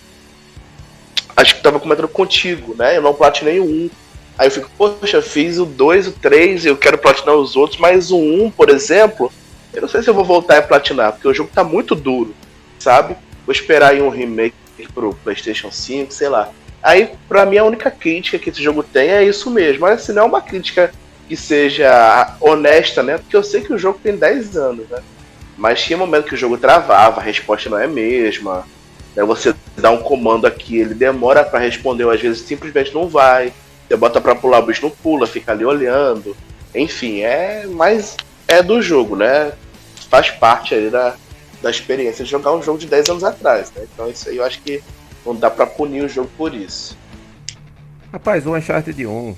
Acho 1.37 1.57
que 1.57 1.63
tava 1.63 1.81
comentando 1.81 2.09
contigo, 2.09 2.75
né? 2.77 2.97
Eu 2.97 3.03
não 3.03 3.15
platinei 3.15 3.61
o 3.61 3.65
1. 3.65 3.91
Aí 4.37 4.47
eu 4.47 4.51
fico, 4.51 4.71
poxa, 4.77 5.23
fiz 5.23 5.59
o 5.59 5.65
2, 5.65 6.09
o 6.09 6.13
3, 6.13 6.67
eu 6.67 6.77
quero 6.77 6.99
platinar 6.99 7.35
os 7.35 7.57
outros, 7.57 7.79
mas 7.79 8.11
o 8.11 8.19
1, 8.19 8.51
por 8.51 8.71
exemplo, 8.71 9.31
eu 9.73 9.83
não 9.83 9.89
sei 9.89 10.03
se 10.03 10.09
eu 10.09 10.15
vou 10.15 10.25
voltar 10.25 10.59
a 10.59 10.63
platinar, 10.63 11.13
porque 11.13 11.29
o 11.29 11.35
jogo 11.35 11.51
tá 11.55 11.63
muito 11.63 11.95
duro, 11.95 12.35
sabe? 12.79 13.17
Vou 13.47 13.53
esperar 13.53 13.93
aí 13.93 14.03
um 14.03 14.09
remake 14.09 14.55
pro 14.95 15.15
PlayStation 15.15 15.71
5, 15.71 16.13
sei 16.13 16.29
lá. 16.29 16.51
Aí, 16.83 17.11
pra 17.29 17.45
mim, 17.45 17.59
a 17.59 17.65
única 17.65 17.91
crítica 17.91 18.39
que 18.39 18.51
esse 18.51 18.63
jogo 18.63 18.83
tem 18.83 19.11
é 19.11 19.25
isso 19.25 19.51
mesmo. 19.51 19.83
Mas 19.83 20.01
assim, 20.01 20.13
não 20.13 20.23
é 20.23 20.27
uma 20.27 20.41
crítica 20.41 20.93
que 21.29 21.37
seja 21.37 22.37
honesta, 22.41 23.03
né? 23.03 23.19
Porque 23.19 23.37
eu 23.37 23.43
sei 23.43 23.61
que 23.61 23.73
o 23.73 23.79
jogo 23.79 24.01
tem 24.03 24.17
10 24.17 24.57
anos, 24.57 24.89
né? 24.89 25.01
Mas 25.57 25.83
tinha 25.83 25.97
momento 25.97 26.27
que 26.27 26.35
o 26.35 26.39
jogo 26.39 26.57
travava, 26.57 27.21
a 27.21 27.25
resposta 27.25 27.69
não 27.69 27.79
é 27.79 27.85
a 27.85 27.89
mesma. 27.89 28.67
Né? 29.15 29.23
Você 29.25 29.55
dá 29.77 29.91
um 29.91 29.99
comando 29.99 30.47
aqui, 30.47 30.79
ele 30.79 30.95
demora 30.95 31.45
para 31.45 31.59
responder, 31.59 32.05
ou 32.05 32.11
às 32.11 32.21
vezes 32.21 32.41
simplesmente 32.41 32.95
não 32.95 33.07
vai. 33.09 33.53
Você 33.87 33.97
bota 33.97 34.21
pra 34.21 34.35
pular, 34.35 34.61
o 34.61 34.67
bicho 34.67 34.83
não 34.83 34.91
pula, 34.91 35.27
fica 35.27 35.53
ali 35.53 35.65
olhando. 35.65 36.37
Enfim, 36.75 37.21
é. 37.21 37.67
Mas 37.67 38.17
é 38.49 38.63
do 38.63 38.81
jogo, 38.81 39.17
né? 39.17 39.53
Faz 40.09 40.31
parte 40.31 40.75
aí 40.75 40.89
da, 40.91 41.15
da 41.63 41.71
experiência 41.71 42.25
de 42.25 42.31
jogar 42.31 42.53
um 42.53 42.63
jogo 42.63 42.79
de 42.79 42.87
10 42.87 43.11
anos 43.11 43.25
atrás, 43.25 43.73
né? 43.73 43.87
Então 43.93 44.09
isso 44.09 44.29
aí 44.29 44.37
eu 44.37 44.45
acho 44.45 44.61
que 44.63 44.83
não 45.25 45.35
dá 45.35 45.51
pra 45.51 45.67
punir 45.67 46.05
o 46.05 46.09
jogo 46.09 46.31
por 46.37 46.55
isso. 46.55 46.97
Rapaz, 48.13 48.47
o 48.47 48.57
Uncharted 48.57 49.07
1 49.07 49.37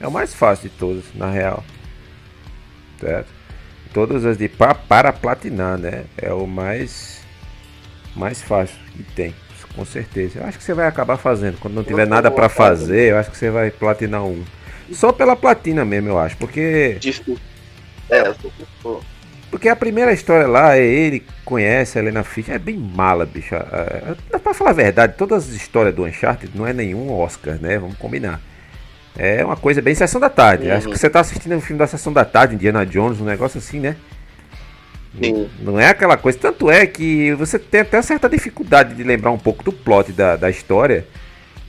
é 0.00 0.06
o 0.06 0.10
mais 0.10 0.32
fácil 0.32 0.68
de 0.68 0.76
todos, 0.76 1.04
na 1.14 1.30
real. 1.30 1.62
Certo? 3.00 3.28
Todas 3.92 4.24
as 4.24 4.38
de 4.38 4.48
pra, 4.48 4.74
para 4.74 5.12
platinar, 5.12 5.76
né? 5.76 6.04
É 6.16 6.32
o 6.32 6.46
mais 6.46 7.20
mais 8.14 8.42
fácil 8.42 8.76
que 8.92 9.02
tem, 9.14 9.34
com 9.74 9.84
certeza. 9.84 10.38
Eu 10.38 10.46
acho 10.46 10.58
que 10.58 10.64
você 10.64 10.74
vai 10.74 10.86
acabar 10.86 11.16
fazendo. 11.16 11.58
Quando 11.58 11.74
não 11.74 11.84
tiver 11.84 12.06
nada 12.06 12.30
para 12.30 12.48
fazer, 12.48 13.10
eu 13.10 13.18
acho 13.18 13.30
que 13.30 13.36
você 13.36 13.50
vai 13.50 13.70
platinar 13.70 14.24
um. 14.24 14.44
Só 14.92 15.12
pela 15.12 15.34
platina 15.34 15.84
mesmo, 15.84 16.10
eu 16.10 16.18
acho, 16.18 16.36
porque. 16.36 16.98
É, 18.10 18.28
eu 18.28 18.34
tô... 18.82 19.00
Porque 19.52 19.68
a 19.68 19.76
primeira 19.76 20.14
história 20.14 20.46
lá 20.46 20.78
é 20.78 20.82
ele 20.82 21.22
conhece 21.44 21.98
a 21.98 22.00
Helena 22.00 22.24
Fischer, 22.24 22.54
é 22.54 22.58
bem 22.58 22.74
mala, 22.74 23.26
bicho. 23.26 23.54
É, 23.54 24.14
é, 24.32 24.38
pra 24.38 24.54
falar 24.54 24.70
a 24.70 24.72
verdade, 24.72 25.12
todas 25.18 25.46
as 25.46 25.54
histórias 25.54 25.94
do 25.94 26.04
Uncharted 26.04 26.50
não 26.56 26.66
é 26.66 26.72
nenhum 26.72 27.12
Oscar, 27.12 27.58
né? 27.60 27.78
Vamos 27.78 27.98
combinar. 27.98 28.40
É 29.14 29.44
uma 29.44 29.54
coisa 29.54 29.82
bem 29.82 29.94
sessão 29.94 30.18
da 30.18 30.30
tarde. 30.30 30.68
Uhum. 30.68 30.74
Acho 30.74 30.88
que 30.88 30.98
você 30.98 31.10
tá 31.10 31.20
assistindo 31.20 31.54
um 31.54 31.60
filme 31.60 31.78
da 31.78 31.86
sessão 31.86 32.10
da 32.14 32.24
tarde, 32.24 32.54
Indiana 32.54 32.86
Jones, 32.86 33.20
um 33.20 33.26
negócio 33.26 33.58
assim, 33.58 33.78
né? 33.78 33.94
Sim. 35.22 35.50
Não 35.60 35.78
é 35.78 35.88
aquela 35.88 36.16
coisa. 36.16 36.38
Tanto 36.38 36.70
é 36.70 36.86
que 36.86 37.34
você 37.34 37.58
tem 37.58 37.82
até 37.82 38.00
certa 38.00 38.30
dificuldade 38.30 38.94
de 38.94 39.02
lembrar 39.04 39.32
um 39.32 39.38
pouco 39.38 39.62
do 39.62 39.70
plot 39.70 40.12
da, 40.12 40.34
da 40.34 40.48
história. 40.48 41.06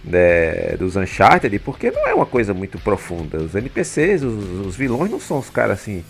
né, 0.06 0.78
dos 0.78 0.96
Uncharted, 0.96 1.60
porque 1.60 1.91
não 1.91 2.08
é 2.08 2.13
uma 2.13 2.26
coisa 2.26 2.54
muito 2.54 2.80
profunda. 2.80 3.39
Os 3.39 3.54
NPCs, 3.56 4.24
os, 4.24 4.67
os 4.67 4.76
vilões 4.78 5.12
não 5.12 5.19
são 5.19 5.38
os 5.39 5.50
caras 5.50 5.82
assim, 5.82 6.04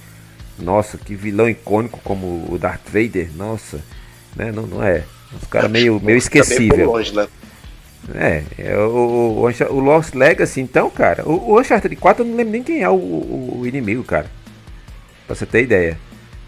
nossa, 0.59 0.97
que 0.97 1.15
vilão 1.15 1.49
icônico 1.49 1.99
como 2.03 2.45
o 2.49 2.57
Darth 2.57 2.87
Vader, 2.87 3.29
nossa, 3.35 3.79
né? 4.35 4.51
Não, 4.51 4.63
não 4.63 4.83
é. 4.83 5.03
Os 5.41 5.47
caras 5.47 5.69
meio, 5.69 5.99
meio 6.01 6.17
esquecível. 6.17 6.91
Longe, 6.91 7.15
né? 7.15 7.27
É, 8.13 8.43
é 8.57 8.77
o, 8.77 9.47
o, 9.47 9.47
o, 9.47 9.79
Lost 9.79 10.13
Legacy, 10.13 10.59
então, 10.59 10.89
cara, 10.89 11.23
o, 11.27 11.51
o 11.51 11.59
Uncharted 11.59 11.95
4 11.95 12.23
eu 12.23 12.27
não 12.27 12.35
lembro 12.35 12.51
nem 12.51 12.61
quem 12.63 12.83
é 12.83 12.89
o, 12.89 12.93
o 12.93 13.63
inimigo, 13.65 14.03
cara. 14.03 14.29
Pra 15.25 15.35
você 15.35 15.45
ter 15.45 15.63
ideia. 15.63 15.97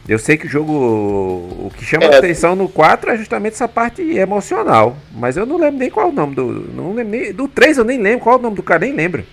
Eu 0.08 0.20
sei 0.20 0.38
que 0.38 0.46
o 0.46 0.50
jogo. 0.50 0.72
O 0.72 1.72
que 1.76 1.84
chama 1.84 2.06
é. 2.06 2.18
atenção 2.18 2.56
no 2.56 2.70
4 2.70 3.12
é 3.12 3.18
justamente 3.18 3.54
essa 3.54 3.68
parte 3.68 4.02
emocional. 4.02 4.98
Mas 5.12 5.36
eu 5.36 5.46
não 5.46 5.58
lembro 5.58 5.80
nem 5.80 5.90
qual 5.90 6.08
é 6.08 6.10
o 6.10 6.14
nome 6.14 6.36
do. 6.36 6.46
Não 6.46 6.94
lembro 6.94 7.18
nem, 7.18 7.34
do 7.34 7.48
3 7.48 7.80
eu 7.80 7.84
nem 7.84 8.00
lembro 8.00 8.20
qual 8.20 8.36
é 8.36 8.40
o 8.40 8.42
nome 8.42 8.56
do 8.56 8.62
cara, 8.62 8.82
nem 8.82 8.94
lembro. 8.94 9.26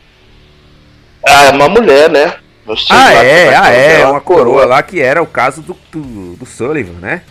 Ah, 1.27 1.45
é 1.45 1.51
uma 1.51 1.69
mulher, 1.69 2.09
né? 2.09 2.37
Ah, 2.91 3.13
é, 3.13 3.55
ah, 3.57 3.71
é, 3.71 4.07
uma 4.07 4.21
coroa, 4.21 4.45
coroa 4.45 4.65
lá 4.67 4.83
que 4.83 5.01
era 5.01 5.23
o 5.23 5.27
caso 5.27 5.61
do, 5.63 5.77
do, 5.91 6.37
do 6.37 6.47
Sullivan, 6.47 6.99
né? 7.01 7.23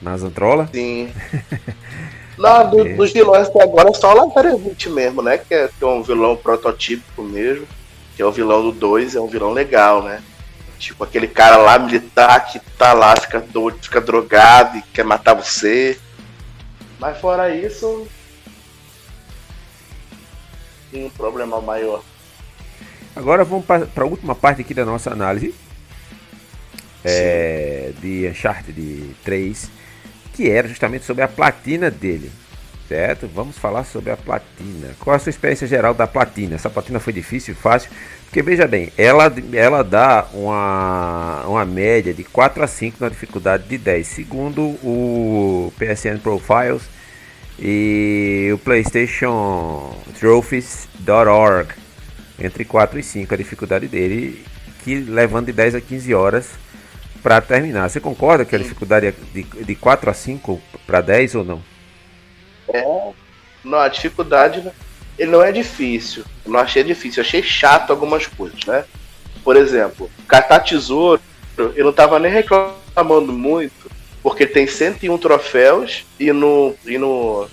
Na 0.00 0.16
Zantrola. 0.16 0.68
Sim. 0.72 1.10
Não, 2.36 2.70
do, 2.70 2.86
é. 2.86 2.94
dos 2.94 3.12
vilões 3.12 3.48
até 3.48 3.62
agora 3.62 3.88
é 3.88 3.94
só 3.94 4.12
o 4.12 4.26
Lazarevich 4.26 4.90
mesmo, 4.90 5.22
né? 5.22 5.38
Que 5.38 5.54
é, 5.54 5.68
que 5.68 5.82
é 5.82 5.86
um 5.86 6.02
vilão 6.02 6.36
prototípico 6.36 7.22
mesmo. 7.22 7.66
Que 8.14 8.22
é 8.22 8.26
o 8.26 8.32
vilão 8.32 8.62
do 8.62 8.72
2, 8.72 9.14
é 9.16 9.20
um 9.20 9.26
vilão 9.26 9.52
legal, 9.52 10.02
né? 10.02 10.22
Tipo, 10.78 11.04
aquele 11.04 11.26
cara 11.26 11.56
lá 11.56 11.78
militar 11.78 12.46
que 12.46 12.60
tá 12.60 12.92
lá, 12.92 13.16
fica 13.16 13.40
doido, 13.40 13.78
fica 13.82 14.00
drogado 14.00 14.76
e 14.76 14.82
quer 14.82 15.04
matar 15.04 15.34
você. 15.34 15.98
Mas 16.98 17.18
fora 17.18 17.54
isso. 17.54 18.06
Tem 20.90 21.06
um 21.06 21.10
problema 21.10 21.60
maior. 21.60 22.02
Agora 23.16 23.42
vamos 23.44 23.64
para 23.64 23.88
a 23.96 24.04
última 24.04 24.34
parte 24.34 24.60
aqui 24.60 24.74
da 24.74 24.84
nossa 24.84 25.10
análise. 25.10 25.54
É, 27.04 27.92
de 28.00 28.28
Uncharted 28.28 29.16
3, 29.24 29.70
que 30.34 30.50
era 30.50 30.66
justamente 30.66 31.04
sobre 31.04 31.22
a 31.22 31.28
platina 31.28 31.90
dele 31.90 32.30
certo? 32.88 33.28
Vamos 33.32 33.58
falar 33.58 33.84
sobre 33.84 34.10
a 34.10 34.16
platina. 34.16 34.94
Qual 35.00 35.14
a 35.14 35.18
sua 35.18 35.30
experiência 35.30 35.66
geral 35.66 35.94
da 35.94 36.06
platina? 36.06 36.54
Essa 36.54 36.70
platina 36.70 37.00
foi 37.00 37.12
difícil, 37.12 37.54
fácil? 37.54 37.90
Porque 38.24 38.42
veja 38.42 38.66
bem, 38.66 38.92
ela, 38.96 39.32
ela 39.52 39.82
dá 39.82 40.26
uma, 40.32 41.44
uma 41.46 41.64
média 41.64 42.12
de 42.12 42.24
4 42.24 42.62
a 42.62 42.66
5 42.66 42.96
na 43.00 43.08
dificuldade 43.08 43.64
de 43.64 43.78
10, 43.78 44.06
segundo 44.06 44.62
o 44.82 45.72
PSN 45.78 46.18
Profiles 46.22 46.82
e 47.58 48.50
o 48.52 48.58
PlayStation 48.58 49.96
Trophies.org. 50.18 51.85
Entre 52.38 52.64
4 52.64 52.98
e 52.98 53.02
5 53.02 53.32
a 53.32 53.36
dificuldade 53.36 53.88
dele, 53.88 54.44
que 54.84 54.96
levando 54.96 55.46
de 55.46 55.52
10 55.52 55.76
a 55.76 55.80
15 55.80 56.14
horas 56.14 56.50
para 57.22 57.40
terminar. 57.40 57.88
Você 57.88 57.98
concorda 57.98 58.44
que 58.44 58.54
a 58.54 58.58
dificuldade 58.58 59.06
é 59.06 59.14
de, 59.32 59.42
de 59.42 59.74
4 59.74 60.10
a 60.10 60.14
5 60.14 60.60
para 60.86 61.00
10 61.00 61.34
ou 61.36 61.44
não? 61.44 61.62
É. 62.68 62.84
Não, 63.64 63.78
a 63.78 63.88
dificuldade 63.88 64.62
ele 65.18 65.30
não 65.30 65.42
é 65.42 65.50
difícil. 65.50 66.24
Eu 66.44 66.52
não 66.52 66.60
achei 66.60 66.84
difícil, 66.84 67.22
achei 67.22 67.42
chato 67.42 67.90
algumas 67.90 68.26
coisas, 68.26 68.64
né? 68.64 68.84
Por 69.42 69.56
exemplo, 69.56 70.10
catar 70.28 70.60
tesouro, 70.60 71.20
eu 71.56 71.84
não 71.84 71.92
tava 71.92 72.18
nem 72.18 72.30
reclamando 72.30 73.32
muito, 73.32 73.90
porque 74.22 74.46
tem 74.46 74.66
101 74.66 75.16
troféus 75.18 76.04
e 76.18 76.32
no, 76.32 76.74
e 76.84 76.98
no 76.98 77.48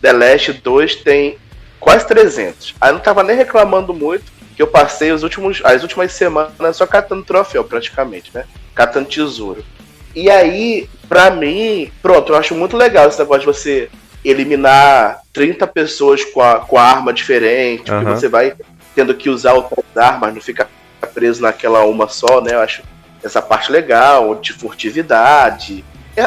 The 0.00 0.12
Last 0.12 0.52
2 0.52 0.96
tem 0.96 1.38
quase 1.86 2.04
300. 2.04 2.74
Aí 2.80 2.90
eu 2.90 2.94
não 2.94 3.00
tava 3.00 3.22
nem 3.22 3.36
reclamando 3.36 3.94
muito, 3.94 4.24
que 4.56 4.60
eu 4.60 4.66
passei 4.66 5.12
os 5.12 5.22
últimos, 5.22 5.62
as 5.62 5.82
últimas 5.82 6.10
semanas 6.10 6.76
só 6.76 6.84
catando 6.84 7.22
troféu, 7.22 7.62
praticamente, 7.62 8.32
né? 8.34 8.44
Catando 8.74 9.08
tesouro. 9.08 9.64
E 10.12 10.28
aí, 10.28 10.90
pra 11.08 11.30
mim, 11.30 11.92
pronto, 12.02 12.32
eu 12.32 12.36
acho 12.36 12.56
muito 12.56 12.76
legal 12.76 13.06
esse 13.06 13.20
negócio 13.20 13.42
de 13.42 13.46
você 13.46 13.88
eliminar 14.24 15.20
30 15.32 15.64
pessoas 15.68 16.24
com 16.24 16.42
a, 16.42 16.58
com 16.58 16.76
a 16.76 16.82
arma 16.82 17.12
diferente, 17.12 17.92
uhum. 17.92 18.02
você 18.02 18.28
vai 18.28 18.54
tendo 18.92 19.14
que 19.14 19.30
usar 19.30 19.52
outras 19.52 19.96
armas, 19.96 20.34
não 20.34 20.40
fica 20.40 20.68
preso 21.14 21.40
naquela 21.40 21.84
uma 21.84 22.08
só, 22.08 22.40
né? 22.40 22.54
Eu 22.54 22.60
acho 22.62 22.82
essa 23.22 23.40
parte 23.40 23.70
legal, 23.70 24.34
de 24.34 24.52
furtividade. 24.52 25.84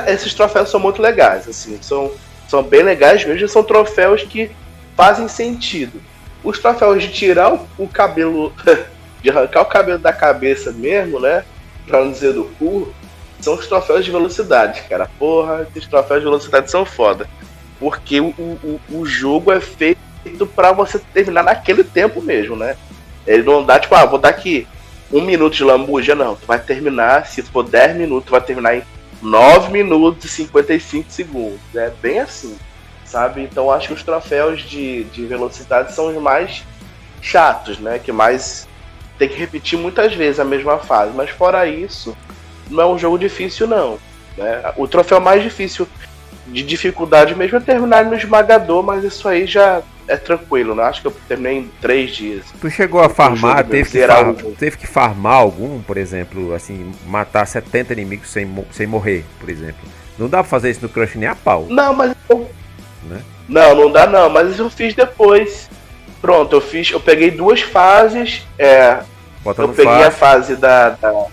Esses 0.07 0.33
troféus 0.33 0.69
são 0.69 0.79
muito 0.79 1.01
legais, 1.01 1.49
assim, 1.49 1.77
são, 1.81 2.13
são 2.47 2.63
bem 2.63 2.81
legais 2.81 3.25
mesmo, 3.25 3.49
são 3.49 3.61
troféus 3.61 4.23
que 4.23 4.49
fazem 4.99 5.29
sentido. 5.29 6.01
Os 6.43 6.59
troféus 6.59 7.01
de 7.01 7.09
tirar 7.09 7.53
o, 7.53 7.65
o 7.77 7.87
cabelo, 7.87 8.51
de 9.23 9.29
arrancar 9.29 9.61
o 9.61 9.65
cabelo 9.65 9.97
da 9.97 10.11
cabeça 10.11 10.73
mesmo, 10.73 11.21
né? 11.21 11.45
Pra 11.87 12.03
não 12.03 12.11
dizer 12.11 12.33
do 12.33 12.43
cu, 12.59 12.93
são 13.39 13.53
os 13.53 13.65
troféus 13.65 14.03
de 14.03 14.11
velocidade, 14.11 14.81
cara. 14.89 15.09
Porra, 15.17 15.65
esses 15.69 15.87
troféus 15.87 16.19
de 16.19 16.25
velocidade 16.25 16.69
são 16.69 16.85
foda. 16.85 17.29
Porque 17.79 18.19
o, 18.19 18.27
o, 18.37 18.81
o 18.91 19.05
jogo 19.05 19.53
é 19.53 19.61
feito 19.61 20.45
para 20.53 20.73
você 20.73 20.99
terminar 21.13 21.43
naquele 21.43 21.85
tempo 21.85 22.21
mesmo, 22.21 22.57
né? 22.57 22.75
Ele 23.25 23.43
não 23.43 23.63
dá, 23.63 23.79
tipo, 23.79 23.95
ah, 23.95 24.05
vou 24.05 24.19
dar 24.19 24.29
aqui 24.29 24.67
um 25.09 25.21
minuto 25.21 25.55
de 25.55 25.63
lambuja, 25.63 26.13
não. 26.13 26.35
Tu 26.35 26.45
vai 26.45 26.59
terminar, 26.59 27.25
se 27.25 27.41
for 27.41 27.63
10 27.63 27.95
minutos, 27.95 28.25
tu 28.25 28.31
vai 28.31 28.41
terminar 28.41 28.75
em 28.75 28.83
9 29.21 29.71
minutos 29.71 30.25
e 30.25 30.27
55 30.27 31.09
segundos. 31.09 31.59
É 31.73 31.89
bem 32.01 32.19
assim, 32.19 32.57
sabe? 33.09 33.41
Então 33.41 33.71
acho 33.71 33.87
que 33.87 33.93
os 33.93 34.03
troféus 34.03 34.61
de, 34.61 35.03
de 35.05 35.25
velocidade 35.25 35.93
são 35.93 36.07
os 36.07 36.21
mais 36.21 36.63
chatos, 37.21 37.79
né? 37.79 37.99
Que 37.99 38.11
mais 38.11 38.67
tem 39.17 39.27
que 39.27 39.35
repetir 39.35 39.77
muitas 39.77 40.13
vezes 40.13 40.39
a 40.39 40.45
mesma 40.45 40.77
fase. 40.77 41.11
Mas 41.13 41.29
fora 41.29 41.67
isso, 41.67 42.15
não 42.69 42.83
é 42.83 42.87
um 42.87 42.97
jogo 42.97 43.17
difícil, 43.17 43.67
não. 43.67 43.97
Né? 44.37 44.73
O 44.77 44.87
troféu 44.87 45.19
mais 45.19 45.43
difícil 45.43 45.87
de 46.47 46.63
dificuldade 46.63 47.35
mesmo 47.35 47.57
é 47.57 47.59
terminar 47.59 48.05
no 48.05 48.15
esmagador, 48.15 48.81
mas 48.81 49.03
isso 49.03 49.27
aí 49.27 49.45
já 49.45 49.81
é 50.07 50.17
tranquilo, 50.17 50.73
né? 50.73 50.83
Acho 50.83 51.01
que 51.01 51.07
eu 51.07 51.15
terminei 51.27 51.59
em 51.59 51.71
três 51.79 52.15
dias. 52.15 52.45
Tu 52.59 52.69
chegou 52.69 52.99
a 52.99 53.09
farmar, 53.09 53.63
teve 53.65 53.89
que, 53.89 54.07
far, 54.07 54.33
teve 54.57 54.77
que 54.77 54.87
farmar 54.87 55.33
algum, 55.33 55.81
por 55.81 55.97
exemplo, 55.97 56.53
assim, 56.53 56.91
matar 57.05 57.45
70 57.45 57.93
inimigos 57.93 58.29
sem, 58.29 58.47
sem 58.71 58.87
morrer, 58.87 59.23
por 59.39 59.49
exemplo. 59.49 59.87
Não 60.17 60.27
dá 60.27 60.39
pra 60.39 60.49
fazer 60.49 60.71
isso 60.71 60.81
no 60.81 60.89
Crush 60.89 61.15
nem 61.15 61.29
a 61.29 61.35
pau. 61.35 61.67
Não, 61.69 61.93
mas. 61.93 62.15
Né? 63.09 63.21
Não, 63.47 63.75
não 63.75 63.91
dá 63.91 64.05
não, 64.05 64.29
mas 64.29 64.57
eu 64.59 64.69
fiz 64.69 64.93
depois. 64.93 65.69
Pronto, 66.21 66.55
eu 66.55 66.61
fiz, 66.61 66.91
eu 66.91 66.99
peguei 66.99 67.31
duas 67.31 67.61
fases. 67.61 68.45
É, 68.57 68.99
Bota 69.43 69.61
eu 69.61 69.69
peguei 69.69 69.85
fácil. 69.85 70.07
a 70.07 70.11
fase 70.11 70.55
da, 70.55 70.89
da 70.91 71.27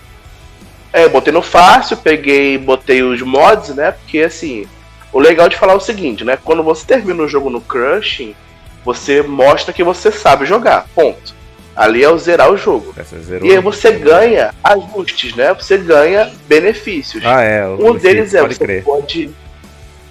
é, 0.93 1.03
eu 1.03 1.09
botei 1.09 1.33
no 1.33 1.41
fácil, 1.41 1.97
peguei, 1.97 2.57
botei 2.57 3.03
os 3.03 3.21
mods, 3.21 3.75
né? 3.75 3.91
Porque 3.91 4.19
assim, 4.19 4.65
o 5.11 5.19
legal 5.19 5.49
de 5.49 5.57
falar 5.57 5.73
é 5.73 5.75
o 5.75 5.81
seguinte, 5.81 6.23
né? 6.23 6.37
Quando 6.43 6.63
você 6.63 6.85
termina 6.85 7.21
o 7.21 7.27
jogo 7.27 7.49
no 7.49 7.61
Crushing, 7.61 8.35
você 8.83 9.21
mostra 9.21 9.73
que 9.73 9.83
você 9.83 10.11
sabe 10.11 10.45
jogar. 10.45 10.87
Ponto. 10.95 11.35
Ali 11.75 12.03
é 12.03 12.09
o 12.09 12.17
zerar 12.17 12.51
o 12.51 12.57
jogo. 12.57 12.95
E 13.43 13.51
aí 13.51 13.59
você 13.59 13.91
ganha 13.91 14.51
ajustes, 14.63 15.35
né? 15.35 15.53
Você 15.53 15.77
ganha 15.77 16.31
benefícios. 16.47 17.23
Ah, 17.23 17.43
é. 17.43 17.67
Um 17.67 17.93
deles 17.93 18.33
é 18.33 18.41
você 18.41 18.57
crer. 18.57 18.83
pode. 18.83 19.29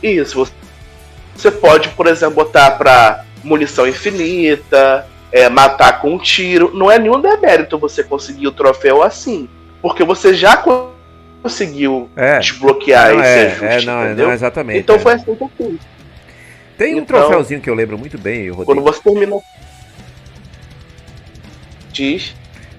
Isso, 0.00 0.37
você 0.37 0.52
pode, 1.51 1.90
por 1.90 2.07
exemplo, 2.07 2.35
botar 2.37 2.72
pra 2.72 3.25
munição 3.42 3.87
infinita, 3.87 5.07
é, 5.31 5.49
matar 5.49 6.01
com 6.01 6.14
um 6.14 6.18
tiro. 6.18 6.70
Não 6.75 6.90
é 6.90 6.99
nenhum 6.99 7.20
demérito 7.20 7.79
você 7.79 8.03
conseguir 8.03 8.46
o 8.49 8.53
troféu 8.53 9.03
assim 9.03 9.49
porque 9.87 10.03
você 10.03 10.35
já 10.35 10.62
conseguiu 11.42 12.11
é. 12.16 12.40
desbloquear 12.40 13.12
não, 13.12 13.20
esse 13.20 13.29
é, 13.29 13.46
ajuste, 13.46 13.64
é, 13.64 13.83
não, 13.83 14.05
entendeu? 14.05 14.27
Não, 14.27 14.35
exatamente. 14.35 14.81
Então 14.81 14.96
é. 14.96 14.99
foi 14.99 15.12
assim 15.12 15.35
que 15.35 15.42
eu 15.42 15.51
fiz. 15.57 15.81
Tem 16.77 16.94
um 16.94 16.99
então, 16.99 17.20
troféuzinho 17.20 17.61
que 17.61 17.70
eu 17.70 17.75
lembro 17.75 17.96
muito 17.96 18.18
bem, 18.18 18.49
Rodrigo. 18.51 18.64
Quando 18.64 18.83
você 18.83 19.01
termina. 19.01 19.37
Diz. 21.92 22.35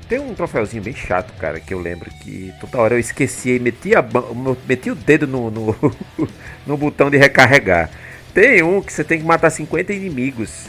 Tem 0.10 0.20
um 0.20 0.34
troféuzinho 0.34 0.84
bem 0.84 0.94
chato, 0.94 1.34
cara, 1.40 1.60
que 1.60 1.74
eu 1.74 1.80
lembro 1.80 2.10
que 2.22 2.54
toda 2.62 2.78
hora 2.78 2.96
eu 2.96 3.00
esquecia 3.00 3.56
e 3.56 3.60
metia, 3.60 4.06
metia 4.66 4.92
o 4.92 4.96
dedo 4.96 5.28
no, 5.28 5.50
no, 5.50 5.76
no 6.68 6.78
botão 6.78 7.10
de 7.10 7.18
recarregar. 7.18 7.90
Tem 8.38 8.62
um 8.62 8.84
que 8.84 8.94
você 8.94 9.04
tem 9.04 9.18
que 9.18 9.26
matar 9.26 9.50
50 9.50 9.92
inimigos 9.92 10.66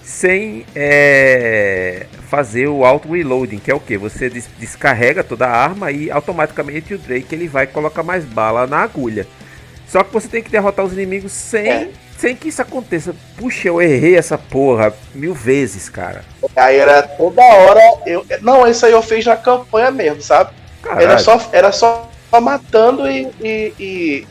sem 0.00 0.64
é, 0.76 2.06
fazer 2.30 2.68
o 2.68 2.84
auto 2.84 3.10
reloading, 3.10 3.58
que 3.58 3.68
é 3.68 3.74
o 3.74 3.80
que? 3.80 3.98
Você 3.98 4.30
des 4.30 4.48
descarrega 4.60 5.24
toda 5.24 5.44
a 5.44 5.50
arma 5.50 5.90
e 5.90 6.08
automaticamente 6.08 6.94
o 6.94 6.98
Drake 6.98 7.34
ele 7.34 7.48
vai 7.48 7.66
colocar 7.66 8.04
mais 8.04 8.24
bala 8.24 8.64
na 8.68 8.78
agulha. 8.78 9.26
Só 9.88 10.04
que 10.04 10.12
você 10.12 10.28
tem 10.28 10.40
que 10.40 10.52
derrotar 10.52 10.84
os 10.84 10.92
inimigos 10.92 11.32
sem, 11.32 11.68
é. 11.68 11.88
sem 12.16 12.36
que 12.36 12.46
isso 12.46 12.62
aconteça. 12.62 13.12
Puxa, 13.36 13.66
eu 13.66 13.82
errei 13.82 14.14
essa 14.16 14.38
porra 14.38 14.94
mil 15.12 15.34
vezes, 15.34 15.88
cara. 15.88 16.24
Aí 16.54 16.76
era 16.76 17.02
toda 17.02 17.42
hora. 17.42 17.80
Eu, 18.06 18.24
não, 18.40 18.68
isso 18.68 18.86
aí 18.86 18.92
eu 18.92 19.02
fiz 19.02 19.26
na 19.26 19.36
campanha 19.36 19.90
mesmo, 19.90 20.22
sabe? 20.22 20.52
Era 20.96 21.18
só, 21.18 21.44
era 21.50 21.72
só 21.72 22.08
matando 22.40 23.10
e, 23.10 23.28
e, 23.40 23.74
e, 23.80 24.26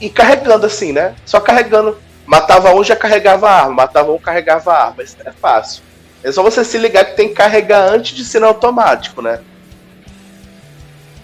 e 0.00 0.08
carregando 0.08 0.66
assim, 0.66 0.92
né? 0.92 1.14
Só 1.24 1.40
carregando 1.40 1.96
Matava 2.30 2.72
um, 2.72 2.84
já 2.84 2.94
carregava 2.94 3.50
a 3.50 3.62
arma. 3.62 3.74
Matava 3.74 4.12
um, 4.12 4.18
carregava 4.18 4.72
a 4.72 4.84
arma. 4.86 5.02
Isso 5.02 5.16
é 5.24 5.32
fácil. 5.32 5.82
É 6.22 6.30
só 6.30 6.44
você 6.44 6.64
se 6.64 6.78
ligar 6.78 7.04
que 7.04 7.16
tem 7.16 7.28
que 7.28 7.34
carregar 7.34 7.88
antes 7.88 8.14
de 8.14 8.24
ser 8.24 8.44
automático, 8.44 9.20
né? 9.20 9.40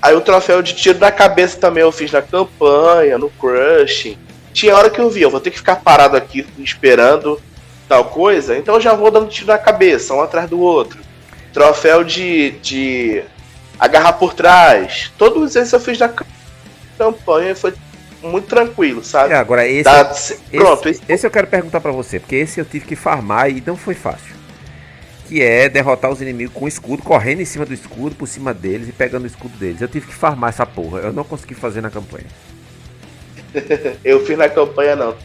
Aí 0.02 0.16
o 0.16 0.20
troféu 0.20 0.60
de 0.62 0.74
tiro 0.74 0.98
na 0.98 1.12
cabeça 1.12 1.58
também 1.58 1.82
eu 1.82 1.92
fiz 1.92 2.10
na 2.10 2.20
campanha, 2.20 3.16
no 3.18 3.30
Crushing. 3.30 4.18
Tinha 4.52 4.76
hora 4.76 4.90
que 4.90 5.00
eu 5.00 5.08
vi, 5.08 5.22
eu 5.22 5.30
vou 5.30 5.38
ter 5.38 5.52
que 5.52 5.58
ficar 5.58 5.76
parado 5.76 6.16
aqui 6.16 6.44
esperando 6.58 7.40
tal 7.88 8.06
coisa, 8.06 8.58
então 8.58 8.74
eu 8.74 8.80
já 8.80 8.92
vou 8.94 9.12
dando 9.12 9.28
tiro 9.28 9.46
na 9.46 9.58
cabeça, 9.58 10.12
um 10.12 10.20
atrás 10.20 10.50
do 10.50 10.58
outro. 10.58 10.98
Troféu 11.52 12.02
de, 12.02 12.50
de 12.62 13.22
agarrar 13.78 14.14
por 14.14 14.34
trás. 14.34 15.12
Todos 15.16 15.54
esses 15.54 15.72
eu 15.72 15.78
fiz 15.78 16.00
na 16.00 16.10
campanha 16.98 17.54
foi 17.54 17.72
muito 18.26 18.48
tranquilo, 18.48 19.02
sabe? 19.02 19.32
É, 19.32 19.36
agora 19.36 19.66
esse, 19.66 19.84
Dá, 19.84 20.12
pronto, 20.52 20.88
esse, 20.88 21.02
esse 21.08 21.26
eu 21.26 21.30
quero 21.30 21.46
perguntar 21.46 21.80
para 21.80 21.92
você, 21.92 22.20
porque 22.20 22.36
esse 22.36 22.60
eu 22.60 22.64
tive 22.64 22.86
que 22.86 22.96
farmar 22.96 23.50
e 23.50 23.62
não 23.64 23.76
foi 23.76 23.94
fácil. 23.94 24.34
Que 25.26 25.42
é 25.42 25.68
derrotar 25.68 26.10
os 26.10 26.20
inimigos 26.20 26.54
com 26.54 26.68
escudo, 26.68 27.02
correndo 27.02 27.40
em 27.40 27.44
cima 27.44 27.64
do 27.64 27.74
escudo, 27.74 28.14
por 28.14 28.28
cima 28.28 28.54
deles 28.54 28.88
e 28.88 28.92
pegando 28.92 29.24
o 29.24 29.26
escudo 29.26 29.56
deles. 29.56 29.80
Eu 29.80 29.88
tive 29.88 30.06
que 30.06 30.14
farmar 30.14 30.50
essa 30.50 30.64
porra. 30.64 31.00
Eu 31.00 31.12
não 31.12 31.24
consegui 31.24 31.54
fazer 31.54 31.80
na 31.80 31.90
campanha. 31.90 32.26
eu 34.04 34.24
fiz 34.24 34.38
na 34.38 34.48
campanha 34.48 34.94
não. 34.94 35.16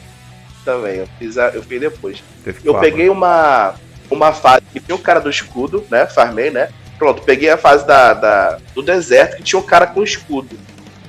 Também, 0.65 0.97
eu 0.97 1.07
fiz, 1.19 1.37
a, 1.37 1.49
eu 1.49 1.61
fiz 1.61 1.79
depois. 1.79 2.23
Eu 2.63 2.79
peguei 2.79 3.09
uma, 3.09 3.75
uma 4.09 4.31
fase 4.31 4.61
que 4.73 4.79
tinha 4.79 4.95
o 4.95 4.99
cara 4.99 5.19
do 5.19 5.29
escudo, 5.29 5.85
né? 5.89 6.05
Farmei, 6.05 6.49
né? 6.49 6.69
Pronto, 6.97 7.23
peguei 7.23 7.49
a 7.49 7.57
fase 7.57 7.85
da, 7.85 8.13
da, 8.13 8.59
do 8.75 8.83
deserto 8.83 9.37
que 9.37 9.43
tinha 9.43 9.59
um 9.59 9.65
cara 9.65 9.87
com 9.87 10.03
escudo. 10.03 10.55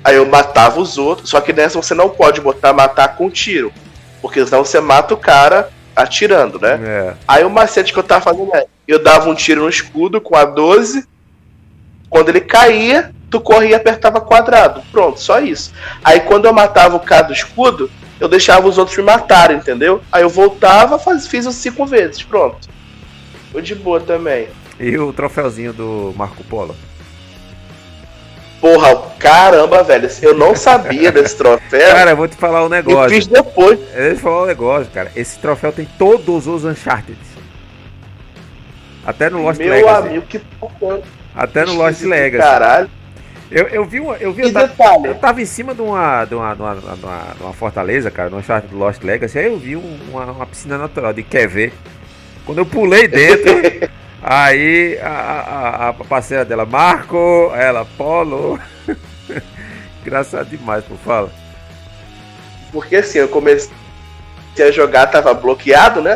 Aí 0.04 0.16
eu 0.16 0.26
matava 0.26 0.80
os 0.80 0.98
outros, 0.98 1.30
só 1.30 1.40
que 1.40 1.52
nessa 1.52 1.80
você 1.80 1.94
não 1.94 2.08
pode 2.08 2.40
botar 2.40 2.72
matar 2.72 3.16
com 3.16 3.30
tiro. 3.30 3.72
Porque 4.20 4.44
senão 4.44 4.64
você 4.64 4.80
mata 4.80 5.14
o 5.14 5.16
cara 5.16 5.70
atirando, 5.94 6.58
né? 6.58 6.80
É. 6.82 7.14
Aí 7.26 7.44
o 7.44 7.50
macete 7.50 7.92
que 7.92 7.98
eu 7.98 8.02
tava 8.02 8.22
fazendo 8.22 8.54
é, 8.54 8.66
eu 8.86 9.02
dava 9.02 9.28
um 9.28 9.34
tiro 9.34 9.62
no 9.62 9.68
escudo 9.68 10.20
com 10.20 10.36
a 10.36 10.44
12, 10.44 11.06
quando 12.08 12.28
ele 12.28 12.40
caía, 12.40 13.12
tu 13.30 13.40
corria 13.40 13.70
e 13.70 13.74
apertava 13.74 14.20
quadrado. 14.20 14.82
Pronto, 14.90 15.20
só 15.20 15.40
isso. 15.40 15.72
Aí 16.04 16.20
quando 16.20 16.46
eu 16.46 16.52
matava 16.52 16.96
o 16.96 17.00
cara 17.00 17.22
do 17.22 17.32
escudo, 17.32 17.90
eu 18.20 18.28
deixava 18.28 18.68
os 18.68 18.78
outros 18.78 18.96
me 18.96 19.02
matarem, 19.02 19.56
entendeu? 19.56 20.02
Aí 20.10 20.22
eu 20.22 20.28
voltava, 20.28 20.98
faz, 20.98 21.26
fiz 21.26 21.46
os 21.46 21.56
cinco 21.56 21.86
vezes, 21.86 22.22
pronto. 22.22 22.68
Foi 23.50 23.62
de 23.62 23.74
boa 23.74 24.00
também. 24.00 24.48
E 24.78 24.96
o 24.98 25.12
troféuzinho 25.12 25.72
do 25.72 26.14
Marco 26.16 26.42
Polo? 26.44 26.74
Porra, 28.62 28.96
caramba, 29.18 29.82
velho, 29.82 30.08
eu 30.22 30.34
não 30.36 30.54
sabia 30.54 31.10
desse 31.10 31.36
troféu. 31.36 31.94
Cara, 31.96 32.12
eu 32.12 32.16
vou 32.16 32.28
te 32.28 32.36
falar 32.36 32.64
um 32.64 32.68
negócio. 32.68 33.06
Eu 33.06 33.10
fiz 33.10 33.26
depois. 33.26 33.80
Eu 33.92 34.04
vou 34.04 34.14
te 34.14 34.20
falar 34.20 34.42
um 34.44 34.46
negócio, 34.46 34.92
cara. 34.92 35.10
Esse 35.16 35.36
troféu 35.40 35.72
tem 35.72 35.84
todos 35.98 36.46
os 36.46 36.64
Uncharted. 36.64 37.18
Até 39.04 39.28
no 39.28 39.42
Lost 39.42 39.58
Meu 39.58 39.68
Legacy. 39.68 39.84
Meu 39.84 39.96
amigo, 39.96 40.26
que 40.28 40.40
Até 41.34 41.64
no 41.66 41.74
Lost 41.74 42.02
Legacy. 42.02 42.40
Caralho. 42.40 42.88
Eu, 43.50 43.66
eu 43.66 43.84
vi 43.84 43.98
uma. 43.98 44.14
Eu, 44.18 44.32
vi, 44.32 44.42
eu, 44.42 44.52
tava, 44.52 45.08
eu 45.08 45.14
tava 45.16 45.42
em 45.42 45.46
cima 45.46 45.74
de 45.74 45.82
uma, 45.82 46.24
de 46.24 46.36
uma, 46.36 46.54
de 46.54 46.62
uma, 46.62 46.74
de 46.76 47.04
uma, 47.04 47.34
de 47.36 47.42
uma 47.42 47.52
fortaleza, 47.52 48.12
cara, 48.12 48.30
no 48.30 48.38
Uncharted 48.38 48.72
do 48.72 48.78
Lost 48.78 49.02
Legacy. 49.02 49.40
Aí 49.40 49.46
eu 49.46 49.58
vi 49.58 49.74
uma, 49.74 50.24
uma 50.26 50.46
piscina 50.46 50.78
natural 50.78 51.12
de 51.12 51.22
ver. 51.48 51.72
Quando 52.46 52.58
eu 52.58 52.66
pulei 52.66 53.08
dentro. 53.08 53.90
Aí 54.22 54.98
a, 55.00 55.08
a, 55.08 55.88
a 55.88 55.92
parceira 55.92 56.44
dela, 56.44 56.64
Marco, 56.64 57.50
ela, 57.56 57.84
Polo. 57.96 58.58
Engraçado 60.00 60.48
demais, 60.48 60.84
por 60.84 60.96
fala. 60.98 61.32
Porque 62.70 62.96
assim, 62.96 63.18
eu 63.18 63.28
comecei 63.28 63.70
a 64.58 64.70
jogar, 64.70 65.08
tava 65.08 65.34
bloqueado, 65.34 66.00
né? 66.00 66.14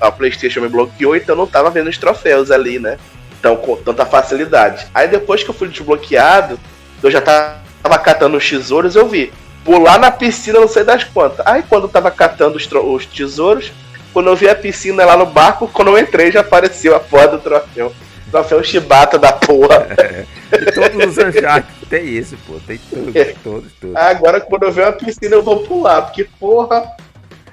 A 0.00 0.10
Playstation 0.10 0.62
me 0.62 0.68
bloqueou, 0.68 1.14
então 1.14 1.36
não 1.36 1.46
tava 1.46 1.70
vendo 1.70 1.88
os 1.88 1.98
troféus 1.98 2.50
ali, 2.50 2.78
né? 2.78 2.98
Então, 3.38 3.56
com 3.56 3.76
tanta 3.76 4.06
facilidade. 4.06 4.86
Aí 4.94 5.08
depois 5.08 5.42
que 5.42 5.50
eu 5.50 5.54
fui 5.54 5.68
desbloqueado, 5.68 6.58
eu 7.02 7.10
já 7.10 7.20
tava 7.20 7.98
catando 7.98 8.36
os 8.36 8.48
tesouros, 8.48 8.96
eu 8.96 9.08
vi. 9.08 9.32
Pular 9.64 9.98
na 9.98 10.10
piscina, 10.10 10.58
não 10.58 10.68
sei 10.68 10.84
das 10.84 11.04
quantas. 11.04 11.46
Aí 11.46 11.62
quando 11.68 11.84
eu 11.84 11.88
tava 11.88 12.10
catando 12.10 12.56
os, 12.56 12.66
os 12.70 13.06
tesouros, 13.06 13.72
quando 14.12 14.28
eu 14.28 14.36
vi 14.36 14.48
a 14.48 14.54
piscina 14.54 15.04
lá 15.04 15.16
no 15.16 15.26
barco, 15.26 15.68
quando 15.68 15.88
eu 15.88 15.98
entrei 15.98 16.30
já 16.30 16.40
apareceu 16.40 16.94
a 16.94 17.00
porra 17.00 17.28
do 17.28 17.38
troféu. 17.38 17.92
Troféu 18.30 18.64
chibata 18.64 19.18
da 19.18 19.32
porra. 19.32 19.88
É, 19.98 20.24
todos 20.72 21.16
os 21.16 21.18
Uncharted 21.18 21.86
tem 21.88 22.06
isso, 22.06 22.36
pô. 22.46 22.54
Tem 22.66 22.78
tudo, 22.90 23.18
é. 23.18 23.34
todos, 23.42 23.72
todos. 23.80 23.96
Agora 23.96 24.40
quando 24.40 24.62
eu 24.64 24.72
ver 24.72 24.84
uma 24.84 24.92
piscina 24.92 25.34
eu 25.34 25.42
vou 25.42 25.64
pular, 25.64 26.02
porque 26.02 26.24
porra. 26.38 26.90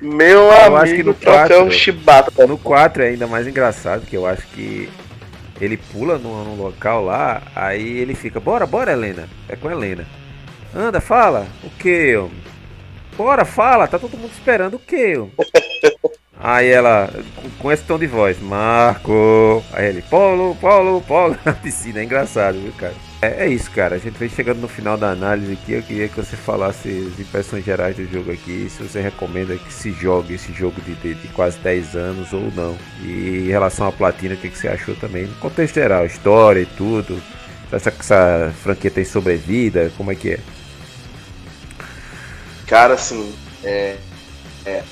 Meu 0.02 0.44
eu 0.44 0.52
amigo, 0.52 0.76
acho 0.78 0.96
que 0.96 1.04
no 1.04 1.14
troféu 1.14 1.62
4, 1.62 1.72
chibata. 1.72 2.48
No 2.48 2.58
4 2.58 3.04
é 3.04 3.08
ainda 3.10 3.28
mais 3.28 3.46
engraçado, 3.46 4.06
que 4.06 4.16
eu 4.16 4.26
acho 4.26 4.48
que 4.48 4.90
ele 5.60 5.76
pula 5.76 6.18
num, 6.18 6.44
num 6.46 6.56
local 6.56 7.04
lá, 7.04 7.42
aí 7.54 7.98
ele 7.98 8.16
fica, 8.16 8.40
bora, 8.40 8.66
bora, 8.66 8.94
Helena. 8.94 9.28
É 9.50 9.58
com 9.58 9.68
a 9.68 9.74
Helena. 9.74 10.06
Anda, 10.74 11.02
fala. 11.02 11.48
O 11.64 11.70
que, 11.72 12.16
Bora, 13.20 13.44
fala, 13.44 13.86
tá 13.86 14.00
todo 14.00 14.18
mundo 14.18 14.32
esperando 14.32 14.76
o 14.76 14.80
que, 14.80 15.16
Aí 16.42 16.70
ela, 16.70 17.10
com 17.60 17.70
esse 17.70 17.84
tom 17.84 18.00
de 18.00 18.08
voz, 18.08 18.40
Marco. 18.40 19.62
Aí 19.74 19.88
ele, 19.88 20.02
Polo, 20.02 20.56
Polo, 20.56 21.02
Polo, 21.02 21.38
na 21.44 21.52
piscina. 21.52 22.00
É 22.00 22.06
engraçado, 22.06 22.58
viu, 22.58 22.72
cara? 22.78 22.94
É, 23.22 23.46
é, 23.46 23.50
isso, 23.50 23.70
cara. 23.72 23.98
A 23.98 24.00
gente 24.00 24.18
vem 24.18 24.30
chegando 24.30 24.62
no 24.62 24.68
final 24.70 24.98
da 24.98 25.12
análise 25.12 25.52
aqui. 25.52 25.74
Eu 25.74 25.84
queria 25.84 26.08
que 26.08 26.16
você 26.16 26.38
falasse 26.38 27.12
as 27.12 27.20
impressões 27.20 27.66
gerais 27.66 27.98
do 27.98 28.06
jogo 28.10 28.32
aqui. 28.32 28.70
Se 28.70 28.82
você 28.82 29.02
recomenda 29.02 29.58
que 29.58 29.74
se 29.74 29.92
jogue 29.92 30.36
esse 30.36 30.54
jogo 30.54 30.80
de, 30.80 30.96
de, 30.96 31.14
de 31.16 31.28
quase 31.30 31.60
10 31.60 31.96
anos 31.98 32.32
ou 32.32 32.50
não. 32.56 32.78
E 33.04 33.44
em 33.46 33.50
relação 33.50 33.88
à 33.88 33.92
platina, 33.92 34.36
o 34.36 34.38
que, 34.38 34.50
que 34.50 34.58
você 34.58 34.70
achou 34.70 34.96
também? 34.96 35.26
No 35.26 35.36
contexto 35.36 35.76
geral, 35.76 36.06
história 36.06 36.62
e 36.62 36.66
tudo. 36.66 37.22
Essa, 37.70 37.90
essa 37.90 38.54
franquia 38.64 38.90
tem 38.90 39.04
sobrevida? 39.04 39.92
Como 39.98 40.10
é 40.10 40.16
que 40.16 40.32
é? 40.32 40.40
Cara, 42.66 42.94
assim, 42.94 43.36
é, 43.62 43.98
é 44.66 44.84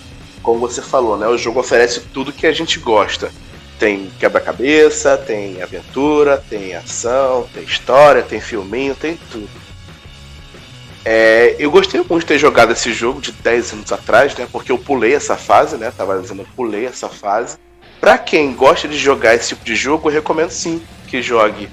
como 0.48 0.62
você 0.62 0.82
falou, 0.82 1.18
né? 1.18 1.28
O 1.28 1.38
jogo 1.38 1.60
oferece 1.60 2.00
tudo 2.00 2.32
que 2.32 2.48
a 2.48 2.54
gente 2.54 2.80
gosta. 2.80 3.30
Tem 3.78 4.10
quebra-cabeça, 4.18 5.18
tem 5.18 5.62
aventura, 5.62 6.42
tem 6.50 6.74
ação, 6.74 7.46
tem 7.54 7.64
história, 7.64 8.24
tem 8.24 8.40
filminho, 8.40 8.96
tem 8.96 9.20
tudo. 9.30 9.50
É, 11.04 11.58
eu 11.60 11.70
gostei 11.70 12.00
muito 12.00 12.22
de 12.22 12.28
ter 12.28 12.40
jogado 12.40 12.72
esse 12.72 12.94
jogo 12.94 13.20
de 13.20 13.34
10 13.34 13.74
anos 13.74 13.92
atrás, 13.92 14.38
né? 14.38 14.48
Porque 14.50 14.72
eu 14.72 14.78
pulei 14.78 15.14
essa 15.14 15.36
fase, 15.36 15.76
né? 15.76 15.92
Tava 15.92 16.18
dizendo, 16.22 16.44
eu 16.44 16.48
pulei 16.56 16.86
essa 16.86 17.10
fase. 17.10 17.58
Pra 18.00 18.18
quem 18.18 18.54
gosta 18.54 18.88
de 18.88 18.98
jogar 18.98 19.36
esse 19.36 19.50
tipo 19.50 19.66
de 19.66 19.76
jogo, 19.76 20.08
eu 20.08 20.14
recomendo 20.14 20.52
sim 20.52 20.82
que 21.10 21.22
jogue. 21.22 21.68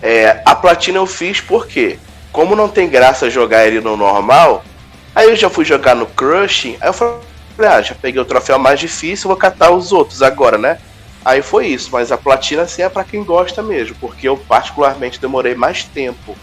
É, 0.00 0.40
a 0.44 0.54
platina 0.54 0.98
eu 0.98 1.06
fiz 1.08 1.40
porque, 1.40 1.98
como 2.30 2.54
não 2.54 2.68
tem 2.68 2.88
graça 2.88 3.28
jogar 3.28 3.66
ele 3.66 3.80
no 3.80 3.96
normal, 3.96 4.62
aí 5.12 5.28
eu 5.28 5.34
já 5.34 5.50
fui 5.50 5.64
jogar 5.64 5.96
no 5.96 6.06
Crushing, 6.06 6.76
aí 6.80 6.88
eu 6.88 6.92
falei, 6.92 7.31
Falei, 7.56 7.70
ah, 7.70 7.82
já 7.82 7.94
peguei 7.94 8.20
o 8.20 8.24
troféu 8.24 8.58
mais 8.58 8.80
difícil, 8.80 9.28
vou 9.28 9.36
catar 9.36 9.70
os 9.70 9.92
outros 9.92 10.22
agora, 10.22 10.56
né? 10.56 10.78
Aí 11.24 11.40
foi 11.40 11.68
isso, 11.68 11.90
mas 11.92 12.10
a 12.10 12.18
platina 12.18 12.66
sim 12.66 12.82
é 12.82 12.88
para 12.88 13.04
quem 13.04 13.22
gosta 13.22 13.62
mesmo, 13.62 13.94
porque 14.00 14.28
eu 14.28 14.36
particularmente 14.36 15.20
demorei 15.20 15.54
mais 15.54 15.84
tempo 15.84 16.36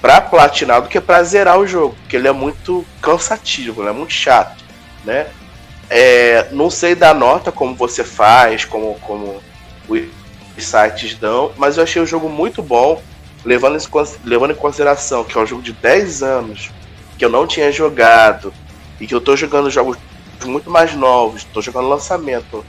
para 0.00 0.20
platinar 0.20 0.82
do 0.82 0.88
que 0.88 1.00
para 1.00 1.22
zerar 1.22 1.58
o 1.58 1.66
jogo, 1.66 1.94
porque 2.00 2.16
ele 2.16 2.26
é 2.26 2.32
muito 2.32 2.84
cansativo, 3.00 3.86
é 3.86 3.92
muito 3.92 4.12
chato, 4.12 4.64
né? 5.04 5.26
É, 5.88 6.48
não 6.50 6.68
sei 6.68 6.96
da 6.96 7.14
nota 7.14 7.52
como 7.52 7.74
você 7.76 8.02
faz, 8.02 8.64
como, 8.64 8.94
como 9.00 9.40
os 9.88 10.02
sites 10.58 11.14
dão, 11.16 11.52
mas 11.56 11.76
eu 11.76 11.84
achei 11.84 12.02
o 12.02 12.06
jogo 12.06 12.28
muito 12.28 12.60
bom, 12.62 13.00
levando 13.44 13.78
levando 14.24 14.50
em 14.50 14.56
consideração 14.56 15.22
que 15.22 15.38
é 15.38 15.40
um 15.40 15.46
jogo 15.46 15.62
de 15.62 15.72
10 15.72 16.24
anos, 16.24 16.70
que 17.16 17.24
eu 17.24 17.28
não 17.28 17.46
tinha 17.46 17.70
jogado, 17.70 18.52
e 19.00 19.06
que 19.06 19.14
eu 19.14 19.20
tô 19.20 19.36
jogando 19.36 19.70
jogos 19.70 19.96
muito 20.44 20.70
mais 20.70 20.94
novos, 20.94 21.44
tô 21.44 21.62
jogando 21.62 21.88
lançamento, 21.88 22.64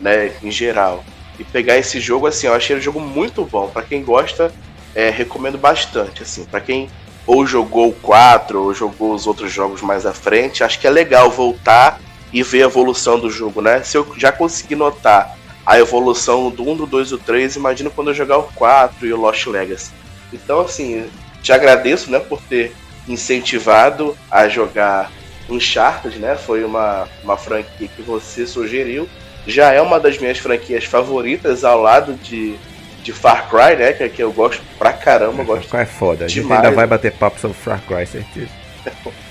né, 0.00 0.32
em 0.42 0.50
geral. 0.50 1.04
E 1.38 1.44
pegar 1.44 1.76
esse 1.76 2.00
jogo, 2.00 2.26
assim, 2.26 2.46
eu 2.46 2.54
achei 2.54 2.76
o 2.76 2.80
jogo 2.80 3.00
muito 3.00 3.44
bom. 3.44 3.68
para 3.68 3.82
quem 3.82 4.02
gosta, 4.02 4.52
é, 4.94 5.10
recomendo 5.10 5.58
bastante, 5.58 6.22
assim. 6.22 6.44
para 6.44 6.60
quem 6.60 6.88
ou 7.26 7.46
jogou 7.46 7.88
o 7.88 7.92
4 7.92 8.62
ou 8.62 8.72
jogou 8.72 9.12
os 9.12 9.26
outros 9.26 9.52
jogos 9.52 9.82
mais 9.82 10.06
à 10.06 10.12
frente, 10.12 10.62
acho 10.62 10.78
que 10.78 10.86
é 10.86 10.90
legal 10.90 11.30
voltar 11.30 12.00
e 12.32 12.42
ver 12.42 12.62
a 12.62 12.66
evolução 12.66 13.18
do 13.18 13.30
jogo, 13.30 13.60
né? 13.60 13.82
Se 13.82 13.96
eu 13.96 14.06
já 14.16 14.30
consegui 14.30 14.76
notar 14.76 15.36
a 15.64 15.78
evolução 15.78 16.50
do 16.50 16.68
1, 16.68 16.76
do 16.76 16.86
2 16.86 17.08
e 17.08 17.10
do 17.10 17.18
3, 17.18 17.56
imagina 17.56 17.90
quando 17.90 18.08
eu 18.08 18.14
jogar 18.14 18.38
o 18.38 18.44
4 18.54 19.06
e 19.06 19.12
o 19.12 19.16
Lost 19.16 19.46
Legacy. 19.46 19.90
Então, 20.32 20.60
assim, 20.60 21.08
te 21.42 21.52
agradeço, 21.52 22.10
né, 22.10 22.20
por 22.20 22.40
ter 22.42 22.74
incentivado 23.08 24.16
a 24.30 24.48
jogar 24.48 25.10
Uncharted, 25.48 26.18
né? 26.18 26.36
Foi 26.36 26.64
uma, 26.64 27.08
uma 27.22 27.36
franquia 27.36 27.88
que 27.88 28.02
você 28.02 28.46
sugeriu. 28.46 29.08
Já 29.46 29.72
é 29.72 29.80
uma 29.80 30.00
das 30.00 30.18
minhas 30.18 30.38
franquias 30.38 30.84
favoritas 30.84 31.64
ao 31.64 31.80
lado 31.80 32.14
de, 32.14 32.56
de 33.02 33.12
Far 33.12 33.48
Cry, 33.48 33.76
né? 33.76 33.92
Que, 33.92 34.02
é 34.04 34.08
que 34.08 34.22
eu 34.22 34.32
gosto 34.32 34.62
pra 34.78 34.92
caramba. 34.92 35.44
Far 35.44 35.62
Cry 35.62 35.80
é 35.80 35.86
foda. 35.86 36.24
A 36.24 36.28
gente 36.28 36.52
ainda 36.52 36.70
vai 36.70 36.86
bater 36.86 37.12
papo 37.12 37.38
sobre 37.38 37.56
Far 37.56 37.80
Cry, 37.82 38.06
certeza. 38.06 38.50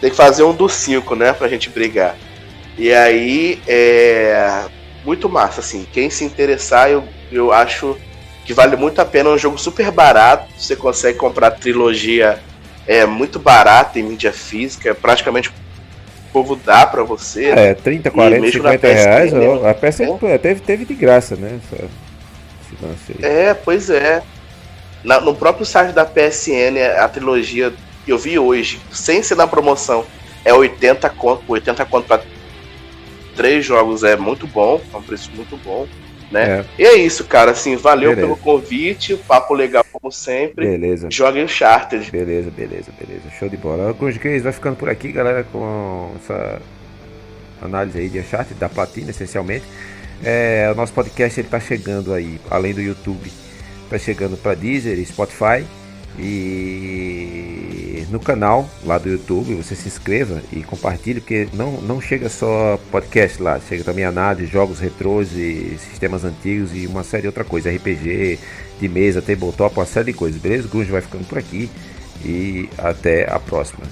Tem 0.00 0.10
que 0.10 0.16
fazer 0.16 0.42
um 0.42 0.52
do 0.52 0.68
5, 0.68 1.14
né? 1.14 1.32
Pra 1.32 1.48
gente 1.48 1.70
brigar. 1.70 2.16
E 2.76 2.92
aí 2.92 3.62
é 3.66 4.66
muito 5.04 5.28
massa, 5.28 5.60
assim. 5.60 5.86
Quem 5.92 6.10
se 6.10 6.24
interessar, 6.24 6.90
eu, 6.90 7.04
eu 7.30 7.52
acho 7.52 7.96
que 8.44 8.52
vale 8.52 8.76
muito 8.76 9.00
a 9.00 9.04
pena. 9.04 9.30
É 9.30 9.32
um 9.32 9.38
jogo 9.38 9.56
super 9.56 9.90
barato. 9.90 10.52
Você 10.58 10.74
consegue 10.74 11.16
comprar 11.16 11.52
trilogia 11.52 12.42
é 12.86 13.06
muito 13.06 13.38
barata 13.38 13.98
em 13.98 14.02
mídia 14.02 14.32
física. 14.32 14.94
Praticamente 14.94 15.48
o 15.48 15.52
povo 16.32 16.56
dá 16.56 16.86
para 16.86 17.02
você. 17.02 17.46
É, 17.50 17.74
30, 17.74 18.10
40, 18.10 18.50
50 18.50 18.86
reais. 18.86 19.32
Ó, 19.34 19.68
a 19.68 19.74
peça 19.74 20.04
é, 20.04 20.38
teve, 20.38 20.60
teve 20.60 20.84
de 20.84 20.94
graça, 20.94 21.36
né? 21.36 21.60
É, 23.22 23.54
pois 23.54 23.90
é. 23.90 24.22
Na, 25.04 25.20
no 25.20 25.34
próprio 25.34 25.66
site 25.66 25.92
da 25.92 26.04
PSN, 26.04 26.78
a 26.98 27.08
trilogia 27.08 27.72
que 28.04 28.12
eu 28.12 28.18
vi 28.18 28.38
hoje, 28.38 28.80
sem 28.92 29.22
ser 29.22 29.34
na 29.34 29.46
promoção, 29.46 30.04
é 30.44 30.52
80 30.54 31.08
conto. 31.10 31.42
80 31.48 31.84
conto 31.86 32.06
pra 32.06 32.20
três 33.36 33.64
jogos 33.64 34.04
é 34.04 34.16
muito 34.16 34.46
bom, 34.46 34.80
é 34.92 34.96
um 34.96 35.02
preço 35.02 35.30
muito 35.34 35.56
bom. 35.56 35.86
Né? 36.32 36.64
É. 36.78 36.82
E 36.82 36.84
é 36.84 36.94
isso, 36.94 37.24
cara. 37.24 37.50
Assim, 37.50 37.76
valeu 37.76 38.10
beleza. 38.10 38.26
pelo 38.26 38.36
convite, 38.38 39.16
papo 39.16 39.54
legal 39.54 39.84
como 39.92 40.10
sempre. 40.10 40.66
Beleza. 40.66 41.08
Joga 41.10 41.40
Uncharted. 41.42 42.10
Beleza, 42.10 42.50
beleza, 42.50 42.90
beleza. 42.98 43.30
Show 43.38 43.48
de 43.48 43.56
bola. 43.56 43.94
Gays 44.20 44.42
vai 44.42 44.52
ficando 44.52 44.76
por 44.76 44.88
aqui, 44.88 45.12
galera, 45.12 45.44
com 45.44 46.12
essa 46.16 46.60
análise 47.60 47.98
aí 47.98 48.08
de 48.08 48.20
Uncharted, 48.20 48.58
da 48.58 48.68
platina, 48.68 49.10
essencialmente. 49.10 49.64
É, 50.24 50.70
o 50.72 50.74
nosso 50.74 50.92
podcast 50.92 51.38
ele 51.38 51.48
tá 51.48 51.60
chegando 51.60 52.14
aí, 52.14 52.40
além 52.50 52.72
do 52.72 52.80
YouTube, 52.80 53.30
tá 53.90 53.98
chegando 53.98 54.36
para 54.36 54.54
Deezer, 54.54 55.04
Spotify 55.04 55.64
e 56.18 58.06
no 58.10 58.20
canal 58.20 58.68
lá 58.84 58.98
do 58.98 59.08
YouTube 59.08 59.54
você 59.54 59.74
se 59.74 59.88
inscreva 59.88 60.42
e 60.52 60.62
compartilhe, 60.62 61.20
porque 61.20 61.48
não, 61.54 61.80
não 61.80 62.00
chega 62.00 62.28
só 62.28 62.78
podcast 62.90 63.42
lá, 63.42 63.58
chega 63.58 63.82
também 63.82 64.04
análise, 64.04 64.46
jogos 64.46 64.78
retrôs 64.78 65.32
e 65.32 65.76
sistemas 65.78 66.24
antigos 66.24 66.74
e 66.74 66.86
uma 66.86 67.02
série 67.02 67.22
de 67.22 67.28
outra 67.28 67.44
coisa, 67.44 67.70
RPG, 67.70 68.38
de 68.78 68.88
mesa, 68.88 69.22
tabletop, 69.22 69.78
uma 69.78 69.86
série 69.86 70.12
de 70.12 70.18
coisas, 70.18 70.40
beleza? 70.40 70.68
Grunge 70.68 70.90
vai 70.90 71.00
ficando 71.00 71.26
por 71.26 71.38
aqui 71.38 71.70
e 72.24 72.68
até 72.76 73.30
a 73.30 73.38
próxima. 73.38 73.84